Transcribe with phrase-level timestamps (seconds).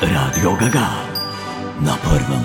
[0.00, 0.88] Radio Gaga
[1.80, 2.40] na prvem.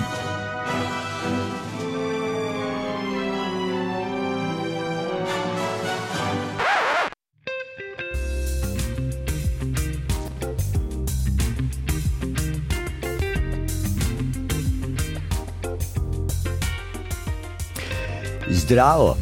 [18.48, 19.16] Zdravo,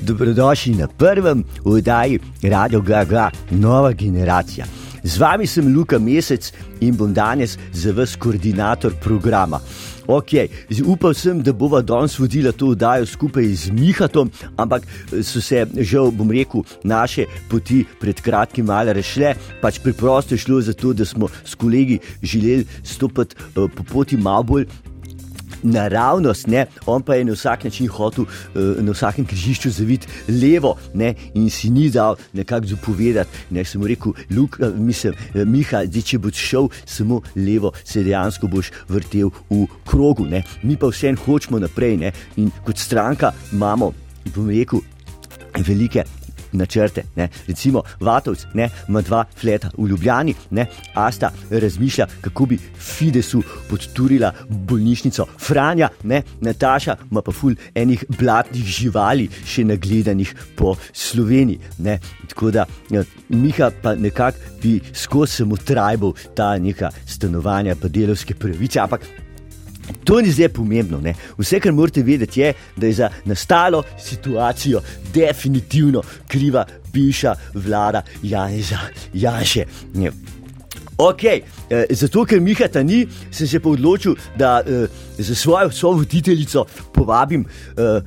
[0.00, 4.85] dobrodošli na prvem oddaji Radio Gaga, nova generacija.
[5.06, 6.50] Z vami sem Luka Mesec
[6.82, 9.60] in bom danes za vas koordinator programa.
[10.06, 10.50] Ok,
[10.82, 14.82] upal sem, da bova danes vodila to oddajo skupaj z Mihatom, ampak
[15.22, 19.36] so se, žal, bom rekel, naše poti pred kratkim malo rešile.
[19.62, 24.18] Pač preprosto je šlo za to, da smo s kolegi želeli stopiti uh, po poti
[24.18, 24.66] malo bolj
[25.66, 26.66] naravnost, ne?
[26.86, 31.14] on pa je na vsak način hotel uh, na vsakem križišču zaviti levo ne?
[31.34, 33.30] in si ni dal nekako zapovedati.
[33.50, 38.04] Ne sem rekel, Luk, uh, mislim, uh, Miha, zdaj, če boš šel samo levo, se
[38.06, 40.26] dejansko boš vrtel v krogu.
[40.26, 40.42] Ne?
[40.62, 42.12] Mi pa vsem hočemo naprej ne?
[42.36, 43.92] in kot stranka imamo,
[44.34, 44.80] bom rekel,
[45.66, 46.04] velike
[46.56, 47.04] načrte.
[47.16, 47.28] Ne.
[47.46, 54.32] Recimo, Vatovc ne, ima dva fleta v Ljubljani, ne, Asta razmišlja, kako bi Fidesu podturila
[54.48, 61.60] bolnišnico Franja, ne, Nataša ima pa ful enih blatnih živali, še nagledanih po Sloveniji.
[61.78, 61.98] Ne.
[62.28, 68.34] Tako da ja, Miha pa nekako bi skozi samo trajbal ta neka stanovanja, pa delovske
[68.34, 68.80] pravice.
[68.80, 69.25] Ampak
[70.04, 71.00] To ni zdaj pomembno.
[71.00, 71.14] Ne?
[71.38, 74.80] Vse, kar morate vedeti, je, da je za nastalo situacijo
[75.14, 78.78] definitivno kriva bivša vlada Janeza
[79.12, 79.64] Janša.
[80.96, 81.42] Ok, eh,
[81.90, 84.86] zato ker Miha ta ni, sem se pa odločil, da eh,
[85.18, 88.00] za svojo sovoditeljico povabim eh,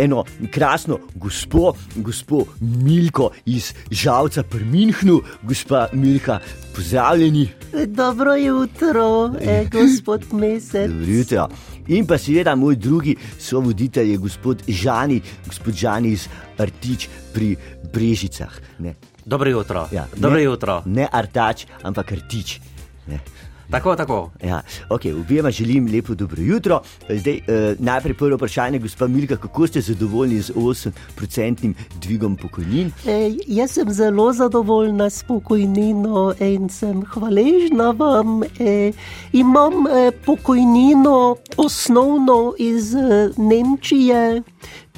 [0.00, 6.38] eno krasno gospo, gospo Milko iz Žalca pri Minhnu, gospa Milka,
[6.74, 7.48] pozdravljeni.
[7.86, 10.90] Dobro jutro, eh, gospod Mesec.
[10.90, 11.48] Dobro jutro.
[11.88, 16.28] In pa seveda moj drugi sovoditelj je gospod Žani, gospod Žani iz
[16.58, 17.56] Artič pri
[17.92, 18.56] Brežicah.
[18.78, 18.94] Ne.
[19.26, 19.88] Dobro jutro.
[19.92, 20.82] Ja, Dobro ne, jutro.
[20.84, 22.60] Ne artač, ampak artič.
[23.06, 23.18] Ne.
[23.70, 24.30] Tako, tako.
[24.42, 26.80] Ja, okay, Obema želim lepo dobro jutro.
[27.08, 32.92] Zdaj, eh, najprej prvo vprašanje, gospa Milka, kako ste zadovoljni z 8-procentnim dvigom pokojnin?
[33.06, 38.42] E, jaz sem zelo zadovoljna s pokojnino in sem hvaležna vam.
[38.42, 38.92] E,
[39.32, 44.42] imam e, pokojnino osnovno iz e, Nemčije.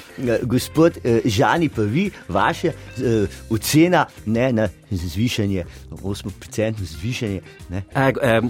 [0.46, 2.74] gospod eh, Žani, pa vi, vaša eh,
[3.50, 7.40] ocena ne, na zvišanje, 8-procentno zvišanje.
[7.68, 7.82] Ne?
[7.88, 8.40] E, e,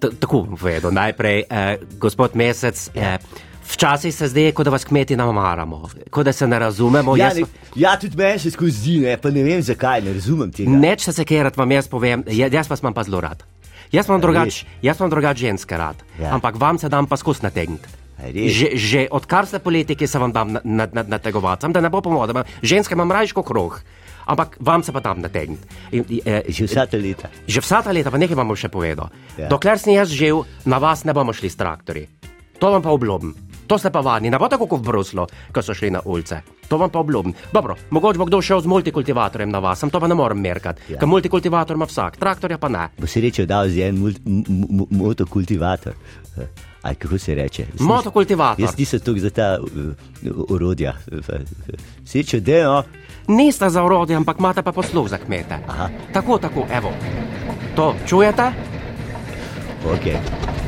[0.00, 0.90] t- tako bom povedal.
[0.90, 1.62] Najprej, e,
[1.96, 3.18] gospod Mesec, e,
[3.66, 7.16] včasih se zdi, kot da vas kmeti namaramo, kot da se ne razumemo.
[7.16, 10.12] Ja, Jaz- ne, ja, tudi meni se skozi zdi, ne, pa ne vem zakaj, ne
[10.12, 10.70] razumem tega.
[10.70, 13.42] Neč se sekerati vam jaz povem, ja- jaz vas imam pa zelo rad.
[13.90, 16.34] Jaz imam drugač, jaz imam drugač ženske rad, Ja.
[16.34, 17.88] ampak vam se dam pa skozi nategniti.
[18.18, 18.30] A?
[18.30, 21.90] Že, že odkar ste politiki, se vam dam na- na- na- nategovati, Samo da ne
[21.90, 22.30] bo pomoč.
[22.62, 23.82] Ženske imam rajško krog,
[24.26, 25.62] ampak vam se pa dam nategniti.
[25.92, 27.28] In, eh, Že vsa ta leta.
[27.46, 29.08] Že vsa ta leta, pa nekaj vam bom še povedal.
[29.36, 29.48] Ja.
[29.48, 32.08] Dokler sem jaz živ, na vas ne bomo šli s traktorji.
[32.58, 33.34] To vam pa obljubim.
[33.66, 36.38] To ste pa varni, ne bo tako kot v Bruslu, ko so šli na ulice.
[36.68, 37.32] To vam pa obljubim.
[37.50, 40.82] Dobro, mogoče bo kdo šel z multikultivatorjem na vas, sem to pa ne morem merkati.
[40.88, 40.98] Ja.
[40.98, 42.88] Ker multikultivator ima vsak, traktorja pa ne.
[42.98, 45.92] Bo si reče, da je en mul- m- m- motokultivator.
[46.36, 46.46] Eh,
[46.82, 47.64] Ali kako se reče?
[47.80, 48.60] Motokultivator.
[48.60, 49.96] Jaz nisem tukaj za ta uh,
[50.48, 50.92] orodja.
[52.04, 52.64] Si reče, da je.
[53.28, 55.58] Niste za urodje, ampak imate pa posluh za kmete.
[55.68, 55.88] Aha.
[56.12, 56.92] Tako, tako, evo.
[57.76, 58.52] To čujete?
[59.84, 60.16] Okay.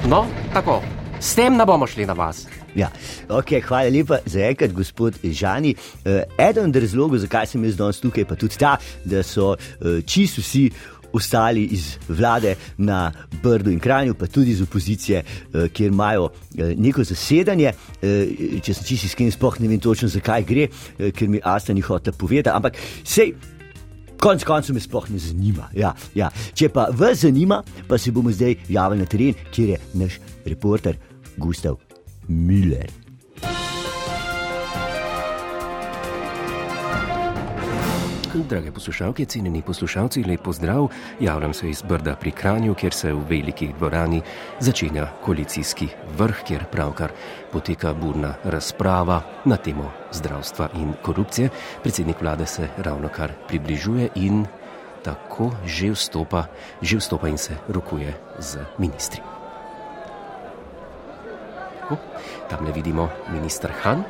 [0.08, 0.82] No, tako.
[1.20, 2.46] S tem ne bomo šli na vas.
[2.76, 2.90] Ja,
[3.28, 5.74] okay, hvala lepa za enkrat, gospod Žani.
[6.04, 10.04] Uh, eden od razlogov, zakaj sem jaz danes tukaj, pa tudi ta, da so uh,
[10.06, 10.68] čisto vsi
[11.16, 16.30] ostali iz vlade na Brdu in Kranju, pa tudi iz opozicije, uh, kjer imajo uh,
[16.76, 17.72] neko zasedanje.
[18.02, 20.68] Uh, če sem čisto iskren, sploh ne vem točno, zakaj gre,
[21.16, 22.54] ker mi Asta ni hotela povedati.
[22.56, 23.34] Ampak sej.
[24.16, 25.68] Konec koncev me sploh ne zanima.
[25.76, 26.30] Ja, ja.
[26.56, 30.96] Če pa vas zanima, pa se bomo zdaj javili na teren, kjer je naš reporter
[31.36, 31.76] Gustav
[32.28, 33.05] Müller.
[38.44, 40.88] Drage poslušalke, cenjeni poslušalci, lep pozdrav.
[41.20, 44.20] Javljam se iz Brda pri Kranju, kjer se v veliki dvorani
[44.60, 45.88] začenja koalicijski
[46.18, 47.12] vrh, kjer pravkar
[47.52, 51.48] poteka burna razprava na temo zdravstva in korupcije.
[51.82, 54.44] Predsednik vlade se ravno kar približuje in
[55.02, 56.44] tako že vstopa,
[56.82, 59.20] že vstopa in se rokuje z ministri.
[62.50, 64.04] Tam le vidimo ministr Han,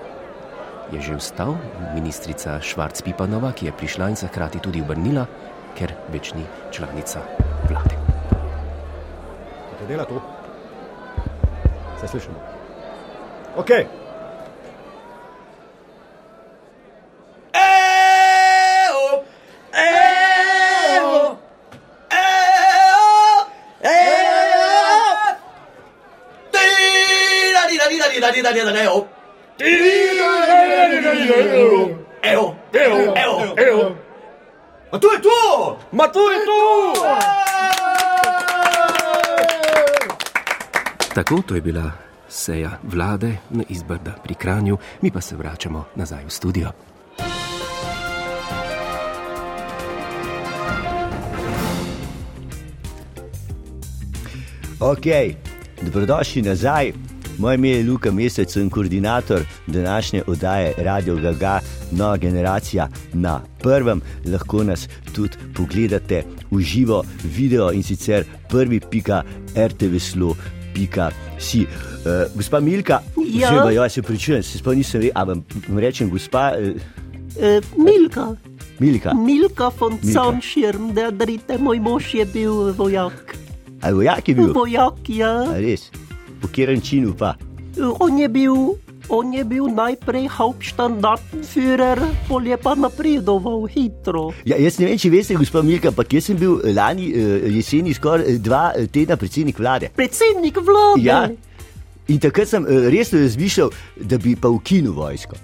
[0.92, 1.58] je že vstal,
[1.94, 5.26] ministrica Švarc-Pipanova, ki je prišla in se hkrati tudi obrnila,
[5.74, 7.20] ker več ni članica
[7.68, 7.96] vlade.
[9.78, 10.22] Kaj dela to?
[12.00, 12.38] Se slišimo.
[13.56, 13.70] Ok.
[17.56, 19.24] Evo,
[19.74, 21.38] evo,
[29.58, 30.05] evo,
[32.22, 33.96] evo.
[34.90, 35.78] A to je to!
[35.92, 36.60] Ma to je to!
[41.14, 41.90] Tako to je bila
[42.28, 46.70] seja vlade na izbrda pri Kranju, mi pa se vračamo nazaj v studio.
[54.80, 55.06] Ok,
[55.82, 56.92] dobrodošli nazaj.
[57.38, 61.60] Moje ime je Luka Mesec, sem koordinator današnje oddaje Radio Gaga,
[61.90, 64.00] nova generacija na prvem.
[64.26, 69.22] Lahko nas tudi pogledate v živo video in sicer prvi pika
[69.56, 70.36] rtvslo.com.
[71.38, 71.66] Si, uh,
[72.34, 73.48] gospa Milka, Ja.
[73.48, 75.36] oziroma, ja, se pričujem, se sploh nisem vedel, ampak
[75.68, 76.80] vam rečem, gospa uh,
[77.40, 78.36] E, Milka,
[78.78, 79.98] Milka, Milka von.
[80.02, 83.36] Sanschirm, der dritte, moj mož je bil vojak.
[83.82, 84.52] ali vojak je bil?
[84.54, 85.44] Vojak, ja.
[85.44, 85.90] A res,
[86.46, 87.34] po katerem činu pa?
[88.00, 88.54] On je bil,
[89.12, 91.98] on je bil najprej Hauptstandardführer,
[92.28, 94.30] pol je pa napredoval hitro.
[94.48, 97.92] Ja, jaz ne vem, če veste, gospod Milka, ampak jaz sem bil lani uh, jeseni
[97.92, 99.90] skoraj eh, dva eh, tedna predsednik vlade.
[99.92, 101.02] Predsednik vlade.
[101.04, 101.26] Ja.
[102.08, 103.74] In takrat sem resno razmišljal,
[104.06, 105.34] da bi pa ukinil vojsko.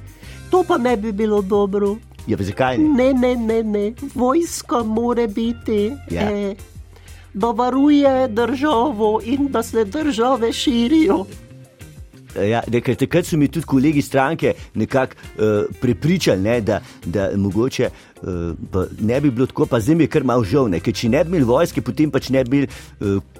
[0.54, 1.96] To pa ne bi bilo dobro.
[2.30, 2.86] Ja, zakaj ne?
[2.94, 3.84] Ne, ne, ne, ne.
[4.14, 6.30] Vojska mora biti, Ja.
[6.30, 6.54] eh,
[7.34, 11.24] da varuje državo in da se države širijo.
[12.32, 17.30] Ja, ne, ker takrat so mi tudi kolegi stranke nekako uh, prepričali, ne, da, da
[17.36, 17.90] mogoče
[18.22, 21.12] uh, ne bi bilo tako, pa zdaj mi je kar malo žal, ne, ker če
[21.12, 22.72] ne bi imeli vojske, potem pač ne bi imeli.
[23.00, 23.31] Uh,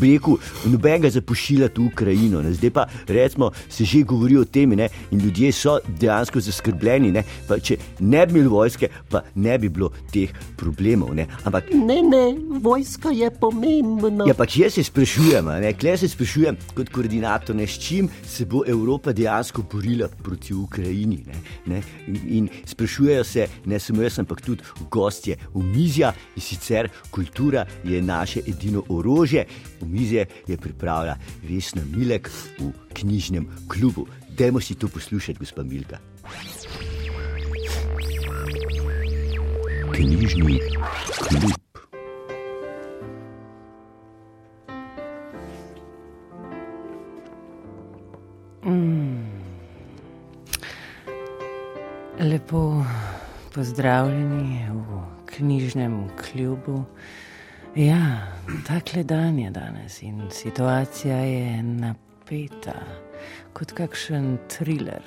[0.00, 2.42] Rekel, nobenega za pošiljati v Ukrajino.
[2.42, 2.52] Ne.
[2.52, 7.12] Zdaj pa recimo, se že govori o tem, ne, in ljudje so dejansko zaskrbljeni.
[7.12, 11.14] Ne, pa če ne bi imeli vojske, pa ne bi bilo teh problemov.
[11.14, 11.26] Ne.
[11.44, 14.24] Ampak Ne, ne, vojska je pomembna.
[14.28, 18.46] Ja, pač jaz se sprašujem, ne, klej se sprašujem kot koordinator, ne, s čim se
[18.46, 21.20] bo Evropa dejansko borila proti Ukrajini.
[21.26, 26.42] Ne, ne, in, in sprašujejo se ne samo jaz, ampak tudi gostje v mizja in
[26.42, 29.35] sicer kultura je naše edino orožje.
[29.80, 34.06] V mizje je pripravila Vesna Milek v knjižnem klubu.
[34.30, 35.98] Dajmo si to poslušati, gospod Milka.
[39.92, 40.60] Knjižni
[41.28, 41.52] klub.
[52.20, 52.84] Lepo
[53.54, 56.84] pozdravljeni v knjižnem klubu.
[57.76, 58.18] Ja,
[58.66, 62.74] takle dan je danes in situacija je napeta,
[63.52, 65.02] kot kakšen thriller.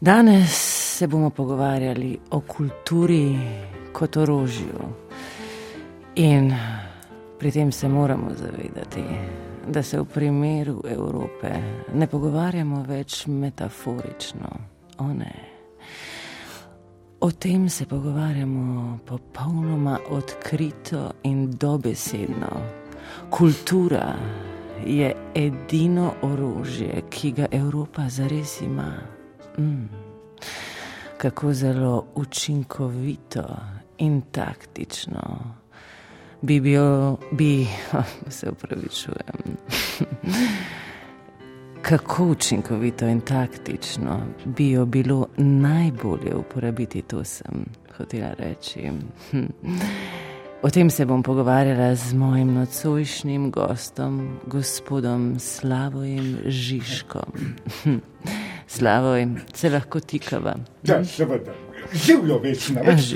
[0.00, 0.50] Danes
[0.98, 3.38] se bomo pogovarjali o kulturi
[3.92, 4.90] kot orožju.
[6.16, 6.54] In
[7.38, 9.04] pri tem se moramo zavedati,
[9.68, 11.54] da se v primeru Evrope
[11.94, 14.50] ne pogovarjamo več metaforično.
[14.98, 15.45] O ne.
[17.20, 22.62] O tem se pogovarjamo popolnoma odkrito in dobesedno.
[23.30, 24.16] Kultura
[24.86, 28.92] je edino orožje, ki ga Evropa zares ima.
[29.58, 29.88] Mm.
[31.18, 33.56] Kako zelo učinkovito
[33.98, 35.56] in taktično
[36.42, 37.66] bi bil, bi,
[38.28, 39.56] se upravičujem.
[41.86, 47.64] Kako učinkovito in taktično bi jo bilo najbolje uporabiti, to sem
[47.96, 48.90] hotela reči.
[49.30, 49.44] Hm.
[50.62, 57.32] O tem se bom pogovarjala z mojim nocojšnjim gostom, gospodom Slavojem Žižkom.
[57.82, 57.96] Hm.
[58.66, 60.56] Slavoj, se lahko tikava.
[60.82, 61.54] Ja, seveda.
[61.92, 62.82] Živijo večno.
[62.82, 63.14] Več.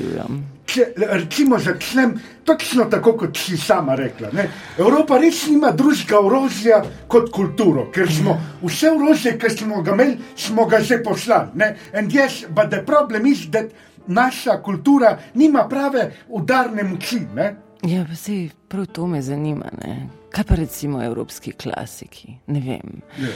[0.71, 2.13] Če recimo začnem
[2.47, 4.29] točno tako, kot si sama rekla.
[4.33, 4.45] Ne?
[4.79, 6.79] Evropa res nima drugega orožja
[7.11, 11.51] kot kulturo, ker smo vse orožje, ki smo ga imeli, smo ga že poslali.
[11.55, 11.77] ne.
[11.93, 13.73] And yes, but the problem is that
[14.07, 17.21] naša kultura nima prave udarne moči.
[17.35, 17.57] Ne?
[17.83, 19.71] Ja, pa se prav to me zanima.
[19.85, 20.09] Ne?
[20.31, 22.35] Kaj pa recimo evropski klasiki?
[22.47, 23.01] Ne vem.
[23.19, 23.29] Ja.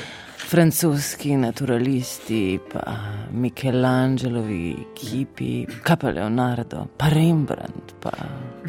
[0.48, 2.96] Francoski naturalisti, pa
[3.32, 7.94] Michelangelovi kipi, kaj pa Leonardo, pa Rembrandt.
[8.02, 8.12] Pa...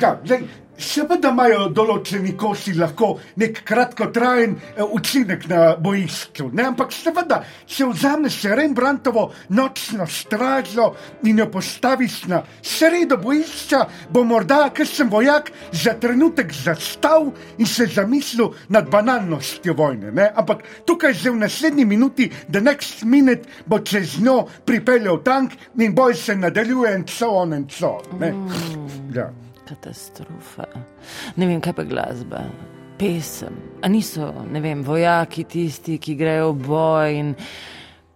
[0.01, 6.67] Ja, zdaj, seveda imajo določeni kosi lahko nek kratkotrajen eh, učinek na bojišču, ne?
[6.71, 10.91] ampak seveda, če vzameš Rembrandtovo nočno stražo
[11.23, 17.87] in jo postaviš na sredo bojišča, bo morda kakšen vojak za trenutek zastal in se
[17.91, 20.11] zamislil nad banalnostjo vojne.
[20.11, 20.29] Ne?
[20.35, 25.95] Ampak tukaj že v naslednji minuti, the next minute, bo čez njo pripeljal tank in
[25.95, 27.97] boj se nadaljuje in so on in so.
[28.19, 28.33] Ne?
[29.15, 29.31] Ja.
[29.65, 30.67] Katastrofa.
[31.35, 32.43] Ne vem, kaj pa glasba,
[32.99, 33.55] pesem.
[33.81, 37.33] A niso, ne vem, vojaki tisti, ki grejo v boj in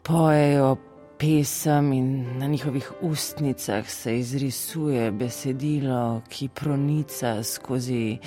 [0.05, 0.75] pojejo
[1.19, 8.17] pesem, in na njihovih ustnicah se izrisuje besedilo, ki pronica skozi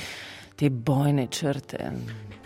[0.56, 1.90] te bojne črte.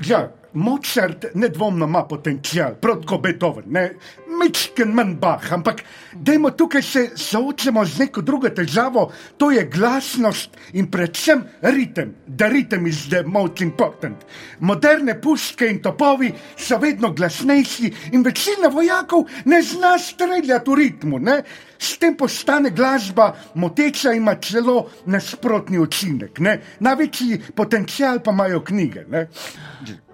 [0.06, 3.90] Ja, Mozart nedvomno ima potencial, prav kot Beethoven, ne
[4.36, 5.82] mečken manj bah, ampak
[6.12, 12.14] dajmo tukaj se soočamo z neko drugo težavo, to je glasnost in predvsem ritem.
[12.38, 14.24] The ritem is the most important.
[14.60, 21.18] Moderne puške in topovi so vedno glasnejši in večina vojakov ne zna streljati v ritmu.
[21.18, 21.42] Ne?
[21.78, 26.40] S tem postane glasba moteča in ima celo nasprotni učinek.
[26.40, 26.58] Ne?
[26.80, 29.04] Največji potencial pa imajo knjige.
[29.10, 29.26] Ne?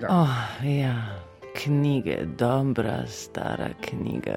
[0.02, 0.08] Ja.
[0.10, 0.31] Oh,
[0.62, 0.94] ja.
[1.54, 4.34] Knjige, dobra, stara knjiga.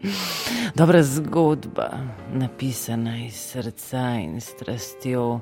[0.80, 1.90] Dobra zgodba,
[2.32, 5.40] napisana iz srca in strastjo,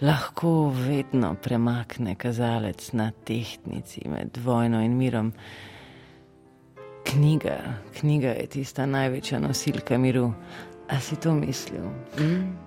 [0.00, 5.32] lahko vedno premakne kazalec na tehtnici med vojno in mirom.
[7.04, 7.58] Knjiga,
[8.00, 10.32] knjiga je tista največja nosilka miru.
[10.88, 11.86] A si to mislil?
[12.18, 12.65] Hm?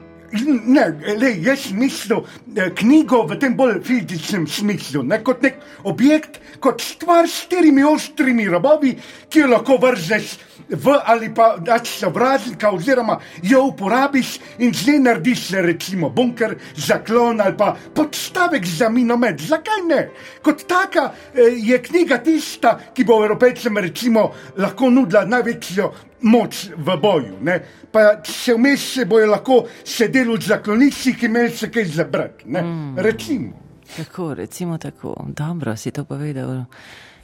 [0.65, 0.83] Ne,
[1.17, 2.19] le, jaz mislim
[2.55, 5.57] eh, knjigo v tem bolj fizičnem smislu, ne kot nek
[5.89, 8.93] objekt, kot stvar s štirimi ostrimi robovi,
[9.29, 10.35] ki jo lahko vržeš
[10.69, 17.41] v ali pa daš sovražnika, oziroma jo uporabiš in z njej narediš recimo bunker, zaklon
[17.41, 19.41] ali pa podstavek za minomet.
[19.41, 20.01] Zakaj ne?
[20.43, 26.97] Kot taka eh, je knjiga tista, ki bo Evropejcem recimo lahko nudila največjo moč v
[27.01, 27.37] boju.
[27.41, 27.59] Ne?
[27.91, 32.49] Pa še vmes se bojo lahko sedeli v zakloniščih, ki imajo se kaj zabrati.
[32.49, 32.97] Mm.
[32.97, 33.65] Recimo.
[33.95, 35.15] Tako, recimo tako.
[35.27, 36.65] Dobro si to povedal,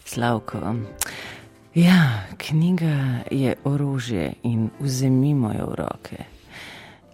[0.05, 0.75] Slavko.
[1.75, 6.23] Ja, knjiga je orožje in vzemimo jo v roke.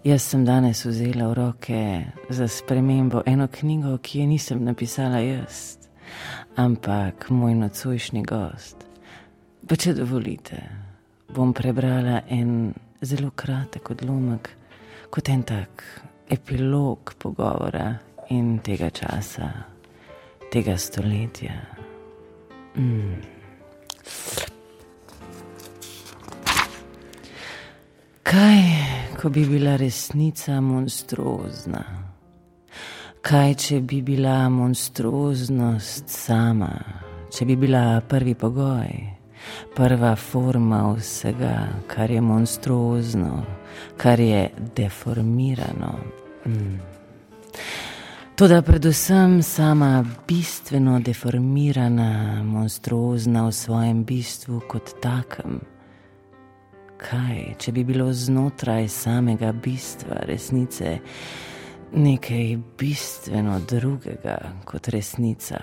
[0.04, 5.78] Jaz sem danes vzela v roke za spremembo eno knjigo, ki je nisem napisala jaz,
[6.56, 8.76] ampak moj nocojšnji gost.
[9.68, 10.58] Pa če dovolite,
[11.34, 14.50] bom prebrala en zelo kratek odlomek,
[15.10, 15.84] kot en tak
[16.28, 17.98] epilog pogovora
[18.30, 19.48] in tega časa,
[20.52, 21.56] tega stoletja.
[22.76, 23.16] Mm.
[28.22, 28.62] Kaj,
[29.20, 31.82] ko bi bila resnica monstruozna?
[33.22, 36.72] Kaj, če bi bila monstruoznost sama,
[37.32, 39.21] če bi bila prvi pogoj,
[39.76, 43.44] prva forma vsega, kar je monstruozno,
[43.96, 45.98] kar je deformirano?
[46.46, 46.80] Mm.
[48.34, 55.60] Toda predvsem sama bistveno deformirana, monstruozna v svojem bistvu kot takem
[57.02, 60.98] kaj, če bi bilo znotraj samega bistva resnice
[61.92, 65.58] nekaj bistveno drugega kot resnica,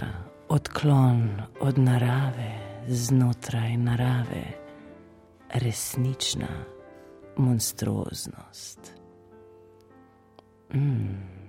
[0.50, 1.24] odklon
[1.65, 4.43] od narave, znotraj narave,
[5.53, 6.48] resnična
[7.38, 8.79] monstruoznost.
[10.74, 11.39] Mm.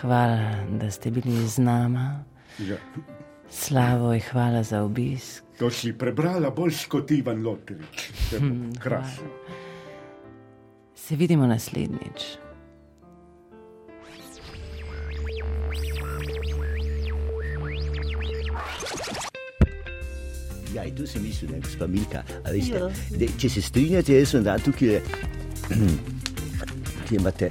[0.00, 2.24] Hvala, da ste bili z nama.
[2.58, 2.76] Ja.
[3.50, 5.44] Slavo in hvala za obisk.
[5.58, 8.10] To si prebrala bolj kot Ivan Lotrič.
[8.82, 9.28] Krasno.
[10.94, 12.47] Se vidimo naslednjič.
[20.74, 22.22] Ja, in tu sem mislil, je gospa Milka.
[22.52, 22.90] Veste, ja.
[23.16, 25.00] dej, če se strinjate, jaz sem dan tukaj,
[27.08, 27.50] ki imate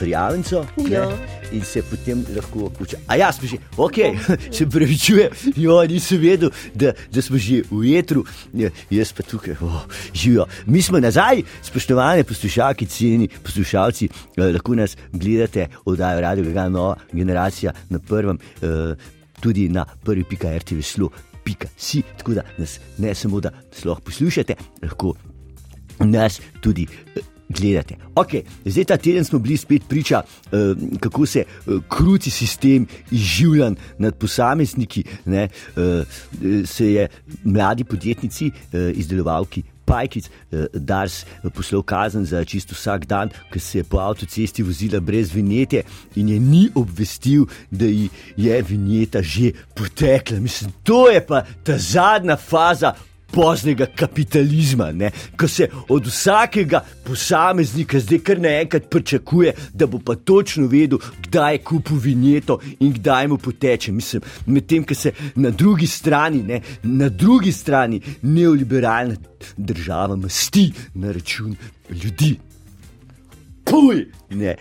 [0.00, 0.64] prijavnico.
[0.76, 1.10] ne, Ja.
[1.52, 2.96] In se potem lahko vključi.
[3.10, 3.96] A ja, smo že, ok,
[4.56, 8.22] se pravi, čuje, jo nisem vedel, da, da smo že v jetru,
[8.54, 9.82] ja, jaz pa tukaj, oh,
[10.14, 10.46] živijo.
[10.66, 16.94] Mi smo nazaj, spoštovane poslušalke, ceni poslušalci, eh, lahko nas gledate, oddajo Radio Gaga, nova
[17.12, 18.94] generacija na prvem, eh,
[19.40, 21.10] tudi na prvi pika RTV slo.
[21.50, 25.14] Pika si, tako da nas ne samo, da sploh poslušate, lahko
[25.98, 27.96] nas tudi eh, gledate.
[28.14, 33.74] Okay, zdaj ta teden smo bili spet priča, uh, kako se uh, kruti sistem izživljanj
[33.98, 35.04] nad posamezniki.
[35.24, 36.06] Ne, uh,
[36.66, 37.08] se je
[37.44, 39.62] mladi podjetnici, uh, izdelovalki.
[39.90, 40.30] Pajkic,
[40.74, 45.82] Dars, poslal kazen za čisto vsak dan, ker se je po avtocesti vozila brez vinjete
[46.14, 50.38] in je ni obvestil, da ji je vinjeta že potekla.
[50.40, 52.94] Mislim, to je pa ta zadnja faza
[53.32, 55.10] poznega kapitalizma, ne?
[55.36, 61.54] ko se od vsakega posameznika zdaj kar naenkrat pričakuje, da bo pa točno vedel, kdaj
[61.54, 63.92] je kupil vinjeto in kdaj mu poteče.
[63.92, 69.16] Mislim, medtem, ko se na drugi strani, ne, na drugi strani neoliberalna
[69.56, 71.56] država masti na račun
[71.90, 72.36] ljudi.
[73.64, 74.19] Puj!
[74.30, 74.54] Ne,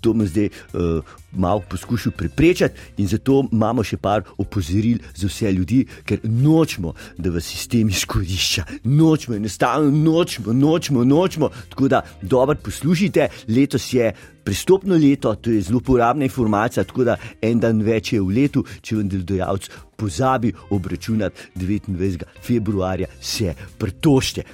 [0.00, 5.52] to me zdaj uh, malo poskušal preprečati, in zato imamo še par opozoril za vse
[5.52, 8.64] ljudi, ker nočemo, da v sistem izkorišča.
[8.84, 11.50] Nočemo, enostavno nočemo, nočemo, nočemo.
[11.70, 14.14] Tako da dobro poslušajte, letos je.
[14.46, 18.62] Pristopno leto, to je zelo uporabna informacija, tako da en dan več je v letu,
[18.78, 22.22] če vam delodajalec pozabi obračunati 29.
[22.46, 24.44] februarja, se pritožite.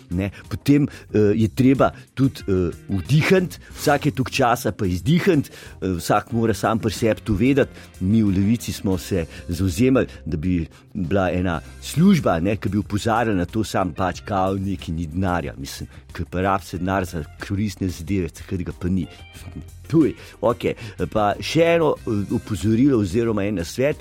[0.48, 6.54] Potem uh, je treba tudi uh, vdihati, vsake tuk časa pa izdihniti, uh, vsak mora
[6.54, 7.70] sam pri sebi to vedeti.
[8.00, 13.38] Mi v Levici smo se zauzemali, da bi bila ena služba, ne, ki bi upozarjala
[13.38, 17.24] na to, sam pač kao neki ni denarja, mislim, ki pa rab se denar za
[17.46, 19.06] koristne zadeve, ker ga pa ni.
[19.92, 20.74] Tuj, okay.
[21.12, 21.94] Pa še eno
[22.32, 24.00] upozorilo, oziroma en svet.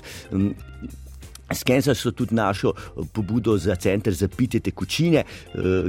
[1.54, 2.72] Skensa so tudi našo
[3.12, 5.24] pobudo za center za pitje tekočine,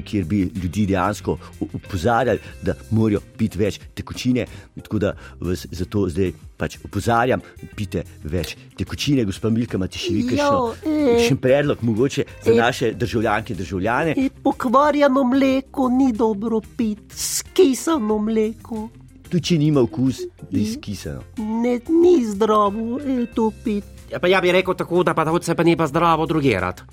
[0.05, 4.45] kjer bi ljudi dejansko upozarjali, da morajo piti več tekočine.
[4.81, 7.41] Tako da vas zato zdaj pač opozarjam,
[7.75, 9.25] pite več tekočine.
[9.27, 14.17] Gospa Milka, imate še vi kakšen predlog, mogoče za naše državljanke in državljane?
[14.17, 18.87] E, pokvarjeno mleko ni dobro piti, skisano mleko.
[19.29, 21.23] Tudi če nima okus, je skisano.
[21.63, 23.92] Ne, ni zdravo e, to piti.
[24.13, 26.83] Ja, pa ja bi rekel tako, da pa se pa ni pa zdravo drugirati.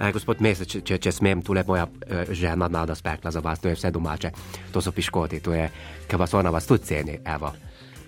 [0.00, 3.42] Eh, gospod Mesec, če, če, če smem, tu le moja eh, žena nada spekla za
[3.42, 4.30] vas, to je vse domače,
[4.72, 5.66] to so piškoti, to je,
[6.08, 7.50] ker vas ona vas tudi ceni, evo,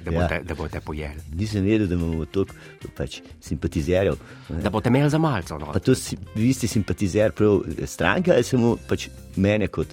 [0.04, 0.44] da, boste, ja.
[0.46, 1.26] da boste pojeli.
[1.34, 2.54] Nisem vedel, da imamo toliko
[2.96, 4.16] pač, simpatizerjev.
[4.62, 5.58] Da boste imeli za malce.
[5.58, 5.72] No.
[5.74, 7.60] Pa to si, vi ste simpatizer prav
[7.90, 9.92] stranke ali samo pač mene kot.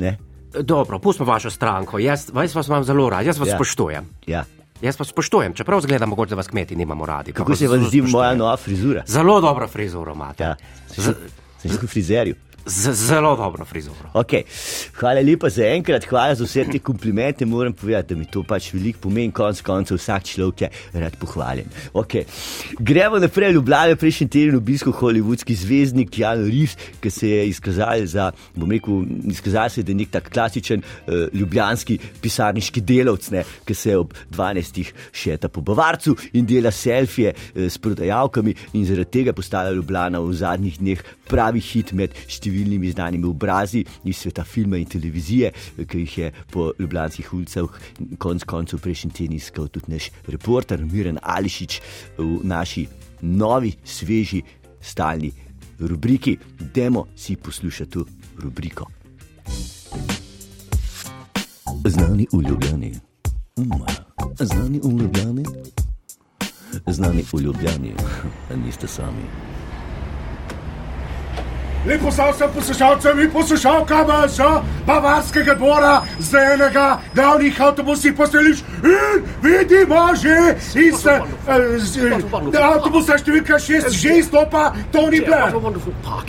[0.00, 0.16] Ne?
[0.52, 3.60] Dobro, pustimo vašo stranko, jaz, jaz vas imam zelo rad, jaz vas Ja.
[3.60, 4.08] spoštujem.
[4.26, 4.44] Ja.
[4.82, 7.32] Jaz vas spoštujem, čeprav zgleda, mogoče da vas kmeti nimamo radi.
[7.32, 9.04] Kako se vam zdi moja nova frizura?
[9.06, 10.44] Zelo dobro frizuro imate.
[10.44, 10.56] Ja.
[10.96, 11.14] Z,
[11.62, 12.34] Sem že kot frizerju.
[12.66, 14.10] Z, zelo dobro frizuro.
[14.14, 14.44] Okay.
[14.94, 17.46] Hvala lepa za enkrat, hvala za vse te komplimente.
[17.46, 21.66] Moram povedati, da mi to pač veliko pomeni, konc koncev vsak človek je rad pohvaljen.
[21.94, 22.24] Okay.
[22.78, 28.30] Gremo naprej, Ljubljana, prejšnji teden obiskal hollywoodski zvezdnik Jan Reeves, ki se je izkazal za,
[28.54, 33.74] bom rekel, izkazal se, da je nek tak klasičen uh, ljubljanski pisarniški delavc, ne, ki
[33.74, 34.92] se ob 12.
[35.12, 40.32] šeta po Bavarcu in dela selfije uh, s prodajalkami in zaradi tega postala Ljubljana v
[40.38, 42.51] zadnjih dneh pravi hit med številnimi
[42.92, 45.52] znanimi obrazi iz sveta filma in televizije,
[45.88, 47.68] ki jih je po ljubljanskih ulicah
[48.18, 51.80] konec koncev prejšnji teden iskal tudi naš reporter Miren Ališič
[52.18, 52.86] v naši
[53.22, 54.42] novi, sveži,
[54.80, 55.32] stalni
[55.78, 56.38] rubriki.
[56.74, 58.04] Demo si poslušati to
[58.38, 58.86] rubriko.
[61.84, 62.92] Znani v Ljubljani.
[63.58, 63.70] Mm,
[64.40, 65.44] Znani v Ljubljani.
[66.86, 67.94] Znani v Ljubljani,
[68.64, 69.22] niste sami.
[71.86, 80.14] Lepo vsem poslušalcem in poslušalkam za bavarskega dvora z enega glavnih avtobusnih posteljišč in vidimo
[80.14, 80.36] že
[80.80, 81.20] iz eh,
[81.78, 82.22] z-
[82.62, 85.50] avtobusa številka 6 že izstopa Tony Blair.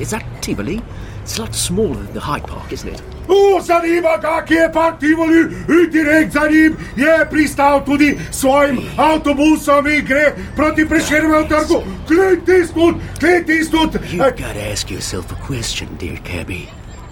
[0.02, 0.82] Is that Tivoli?
[1.24, 3.02] It's a lot smaller than the Hyde Park, isn't it?
[3.34, 8.39] U, zanima ga, kje je park Tivoli in direkt za njim je pristal tudi s
[8.39, 11.84] svojim avtobusom in gre proti Prešernovemu trgu.
[12.08, 13.93] Clint Eastwood, Clint Eastwood.
[13.93, 16.67] You've eh, got to ask yourself a question, dear cabby.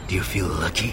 [0.10, 0.92] Do you feel lucky?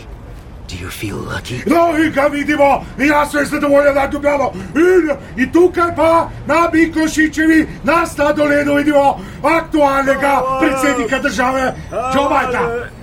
[0.69, 1.62] Do you feel lucky?
[1.67, 4.53] No, in ga vidimo, in jaz sem zadovoljen, da dobljamo.
[4.75, 11.75] In, in tukaj pa na Miklošičevi, na Stadoledu vidimo aktualnega predsednika države,
[12.14, 12.99] Joe Bidena.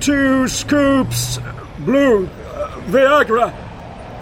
[0.00, 1.38] two scoops
[1.84, 3.52] blue uh, Viagra,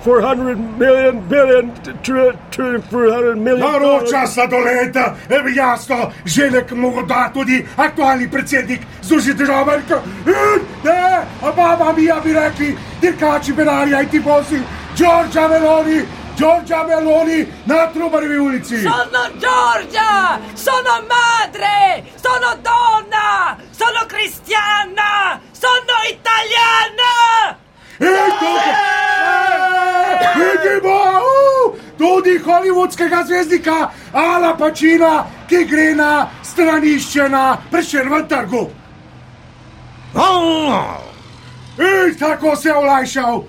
[0.04, 3.60] 400 million billion to, to 400 million.
[3.60, 4.96] Naroča Sladoled,
[5.28, 9.94] evo jasno, želek mu da tudi aktualni predsednik Združenih držav Amerike.
[10.26, 14.60] In ne, a baba mi ja bi rekli, dirkači Benarja in tifosi,
[14.96, 16.02] Giorgia Meloni,
[16.38, 18.78] Giorgia Meloni na Trubarjevi ulici.
[18.82, 20.38] Sono Giorgia!
[20.54, 22.04] Sono madre!
[22.22, 23.56] Sono donna!
[23.70, 25.40] Sono cristiana!
[32.78, 38.70] Holivudskega zvezdnika Ala Pačina, ki gre na stranišče na prešervem trgu.
[41.78, 43.42] In tako se je olajšal.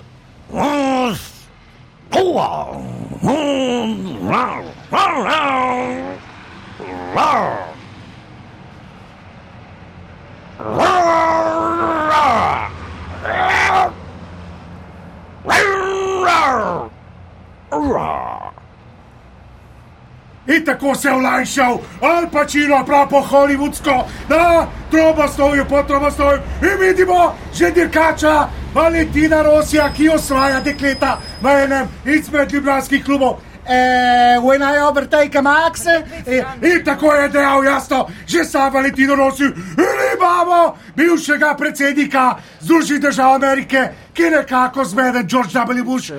[20.49, 25.83] In tako se je olajšal, ali pa čilo prav po holivudsko, da troba stoji po
[25.83, 26.39] troba stoji.
[26.61, 33.37] In vidimo že dirkača Valentina Rosija, ki osvaja dekleta v enem izmed ljubljanskih klubov.
[33.69, 39.43] Eh, when I overtake Max, eh, in tako je dejal jasno, že sam Valentino Rossi,
[39.43, 45.83] in imamo bivšega predsednika Združenih držav Amerike, ki je nekako zmeden George W.
[45.83, 46.11] Bush.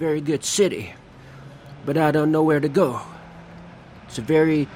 [0.00, 0.92] Very good city,
[1.86, 3.17] but I don't know where to go.
[4.08, 4.66] It's a very,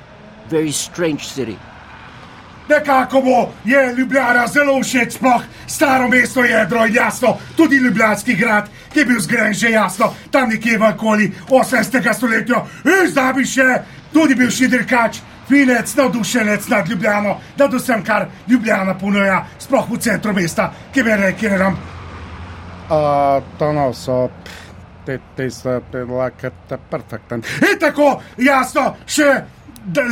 [0.49, 1.57] very strange city.
[2.69, 8.69] Nekako mu je Ljubljana zelo všeč, sploh staro mesto jedro in jasno, tudi Ljubljanski grad,
[8.93, 12.15] ki je bil zgrajen že jasno, tam nekje v okoli 18.
[12.15, 12.65] stoletja.
[12.85, 18.95] In zdaj bi še tudi bil šidrkač, finec, navdušenec nad Ljubljano, nad vsem, kar Ljubljana
[18.99, 21.77] ponuja, sploh v centru mesta, ki me reke, ne vem.
[22.91, 24.29] Uh, to no, so.
[25.07, 26.51] Te, te so like
[26.91, 27.43] perfekten.
[27.73, 29.33] In tako, jasno, še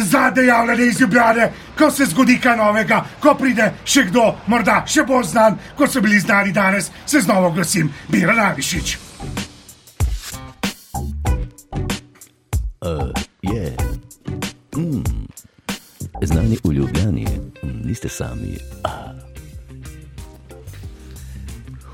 [0.04, 5.30] zadejavljanje iz Ljubljane, ko se zgodi kaj novega, ko pride še kdo, morda še bolj
[5.30, 8.96] znan, kot so bili znani danes, se znova oglasim, Bira Navišič.
[12.80, 13.10] Uh,
[13.42, 13.76] je.
[14.76, 15.04] Mm.
[16.22, 17.26] Znani v Ljubljani,
[17.62, 18.58] mm, niste sami.
[18.84, 18.99] Ah.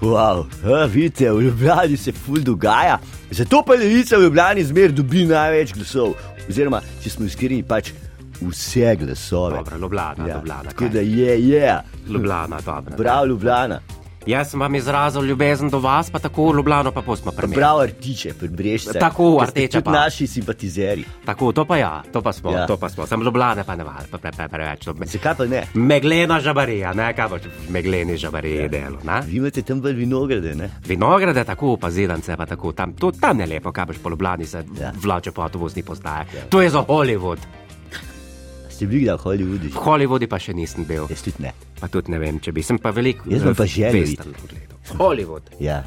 [0.07, 2.99] Wow, a, vidite, v Ljubljani se ful dogaja.
[3.31, 6.14] Zato pa levica v Ljubljani zmer dobi največ glasov.
[6.49, 7.90] Oziroma, če smo iskreni, pač
[8.40, 9.57] vse glasove.
[9.57, 10.62] Dobro, Ljubljana, Ja, Ljubljana.
[10.64, 10.88] Tako kaj?
[10.88, 11.79] da je, je.
[12.09, 12.97] Ljubljana, dobro.
[12.97, 13.81] Prav Ljubljana.
[14.27, 17.55] Jaz sem vam izrazil ljubezen do vas, pa tako Ljubljano pa pri meni.
[17.55, 18.99] Prav artiče, predbrežce.
[18.99, 19.91] Tako, tudi pa.
[19.93, 21.05] naši simpatizeri.
[21.25, 22.67] Tako, to pa ja, to pa smo, Ja.
[22.67, 23.07] to pa smo.
[23.07, 24.85] Sem Ljubljana pa ne var, pa pre, pre, preveč.
[24.85, 25.62] to me- Zakaj pa ne?
[25.75, 28.69] Meglena žabarija, ne, kaj boš v megleni žabariji ja.
[28.69, 29.21] delo, ne?
[29.23, 30.71] Vi imate tam bolj vinograde, ne?
[30.87, 34.47] Vinograde tako, pa zidance pa tako, tam, to, tam je lepo, kaj boš po Ljubljani
[34.47, 34.93] se Ja.
[34.97, 36.27] vlače po avtobusni postaji.
[36.35, 36.43] Ja.
[36.49, 37.39] To je za Hollywood.
[38.77, 39.69] Ste bili kdaj v Hollywoodu?
[39.73, 41.53] V Hollywoodi pa še nisem bil, Jaz tudi ne.
[41.81, 43.25] pa tudi ne vem, če bi sem pa veliko.
[43.25, 44.77] Jaz imam pa western gledal.
[44.95, 45.83] Hollywood, Ja.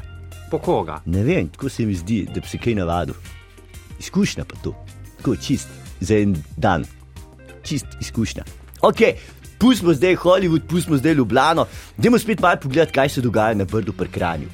[0.50, 0.98] po koga?
[1.06, 3.14] Ne vem, tako se mi zdi, da bi se kaj navadil.
[3.96, 4.74] Izkušnja pa to,
[5.16, 5.68] tako čist
[6.00, 6.82] za en dan,
[7.62, 8.42] čist izkušnja.
[8.82, 9.00] Ok,
[9.58, 13.92] pustimo zdaj Hollywood, pustimo zdaj Ljubljano, dajmo spet malo pogledati, kaj se dogaja na Brdu
[13.92, 14.48] pri Kranju.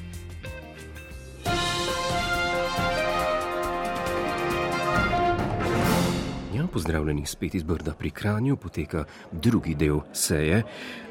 [6.77, 10.63] Pozdravljeni spet iz Brda pri Kranju, poteka drugi del seje.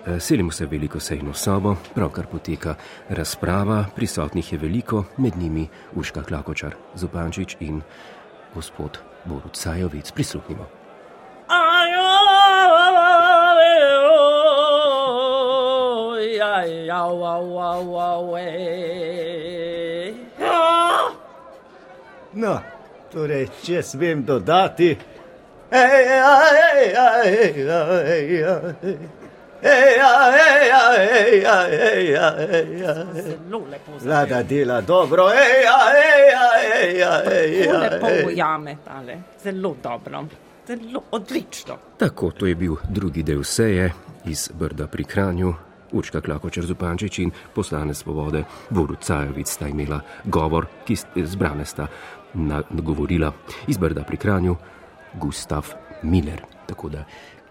[0.06, 2.74] Eh, Selimo se v veliko sejno sobo, pravkar poteka
[3.08, 7.82] razprava, prisotnih je veliko, med njimi Urška Klakočar, Zupančič in
[8.54, 10.12] gospod Borut Sajovic.
[10.12, 10.66] Prisluhnimo.
[22.32, 22.54] No,
[23.12, 25.15] torej, če smem dodati.
[34.00, 35.26] Vlada dela dobro,
[37.80, 40.24] lepo ujame tale, zelo dobro,
[40.66, 41.76] zelo odlično.
[41.98, 43.92] Tako, to je bil drugi del seje
[44.24, 45.54] iz Brda pri Kranju.
[45.92, 51.86] Urška Klakočar Zupančič in poslanec svobode Borut Cajovic sta imela govor, ki zbrane sta
[52.70, 53.32] nagovorila
[53.66, 54.56] iz Brda pri Kranju
[55.14, 55.66] Gustav
[56.02, 56.42] Miller.
[56.66, 57.04] Tako da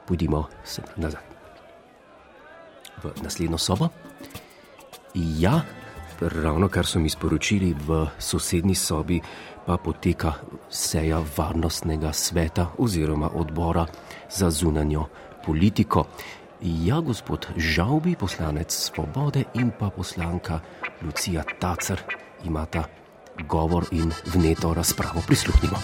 [0.08, 1.36] pojdimo se nazaj
[3.04, 3.90] v naslednjo sobo.
[5.14, 5.62] Ja,
[6.20, 9.22] ravno kar so mi sporočili v sosednji sobi,
[9.66, 10.34] pa poteka
[10.70, 13.86] seja varnostnega sveta oziroma odbora
[14.30, 15.08] za zunanjo
[15.46, 16.06] politiko.
[16.62, 20.60] Ja, gospod Žavbi, poslanec Svobode in pa poslanka
[21.02, 22.02] Lucija Tacer
[22.44, 22.84] imata
[23.50, 25.22] govor in vneto razpravo.
[25.28, 25.78] Prisluhnimo.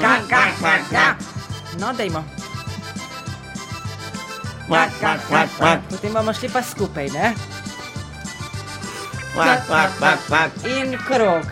[0.00, 1.06] Ga, ga, ga, ga.
[1.80, 2.24] No, dajmo.
[5.90, 7.34] Potem bomo šli pa skupaj, ne?
[10.68, 11.46] In krog.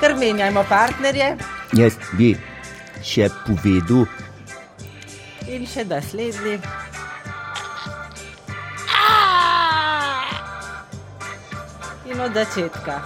[0.00, 1.36] Kar menjajmo partnerje
[1.74, 2.34] Jaz bi
[3.02, 4.04] še povedal,
[5.48, 6.58] in še naslednji.
[12.24, 12.96] Od začetka.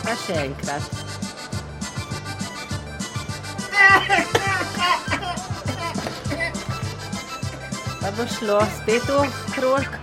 [0.00, 0.82] Pa še enkrat.
[8.00, 9.99] Pa bo šlo spet v krog.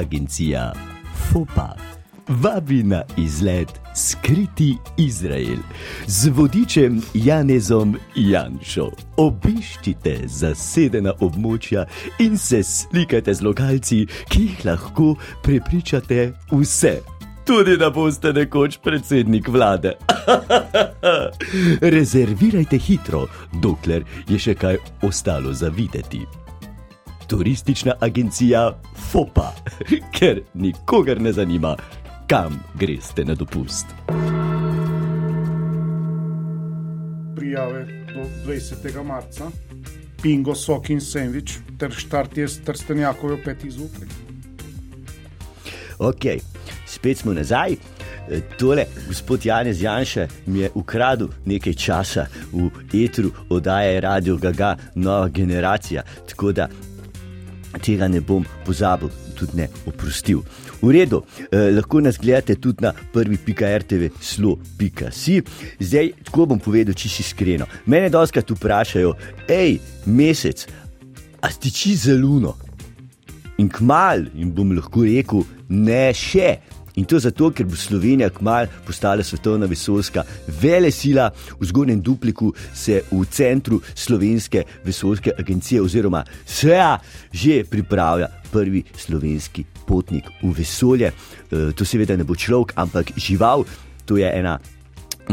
[0.00, 0.72] Agencija
[1.28, 1.90] FOPA
[2.30, 5.58] vabi na izlet Skriti Izrael
[6.06, 8.90] z vodičem Janezom Janšo.
[9.16, 11.84] Obiščite zasedena območja
[12.22, 17.00] in se slikajte z lokalci, ki jih lahko prepričate vse.
[17.46, 19.96] Tudi da boste nekoč predsednik vlade.
[21.96, 23.26] Rezervirajte hitro,
[23.62, 26.22] dokler je še kaj ostalo za videti
[27.30, 29.52] turistična agencija FOPA,
[30.18, 31.76] ker nikogar ne zanima,
[32.26, 33.86] kam greste na dopust.
[37.36, 39.04] Prijave do 20.
[39.04, 39.50] marca,
[40.22, 44.08] pingo, sok in sendvič, ter štart je strstenjakov v petih zjutraj.
[45.98, 46.26] Ok,
[46.86, 47.76] spet smo nazaj.
[48.30, 52.70] E, Tole, gospod Janez Janša, mi je ukradel nekaj časa v
[53.04, 56.02] etru oddaje Radio Gaga, nova generacija.
[56.28, 56.68] Tako da
[57.78, 60.42] tega ne bom pozabil, tudi ne oprostil.
[60.80, 65.42] V redu, eh, lahko nas gledate tudi na prvi.rtv slo.si.
[65.80, 67.68] Zdaj, tako bom povedal, če si iskreno.
[67.86, 69.14] Mene doskrat vprašajo,
[69.48, 70.66] hej, mesec,
[71.40, 72.56] a stiči za luno?
[73.60, 76.58] In kmal jim bom lahko rekel, ne še.
[77.00, 80.22] In to zato, ker bo Slovenija kmalo postala svetovna vesoljska
[80.60, 81.30] vele sila.
[81.60, 86.98] V zgornjem dupliku se v centru slovenske vesoljske agencije oziroma SEA
[87.32, 91.08] že pripravlja prvi slovenski potnik v vesolje.
[91.08, 93.64] E, to seveda ne bo človek, ampak žival.
[94.04, 94.58] To je ena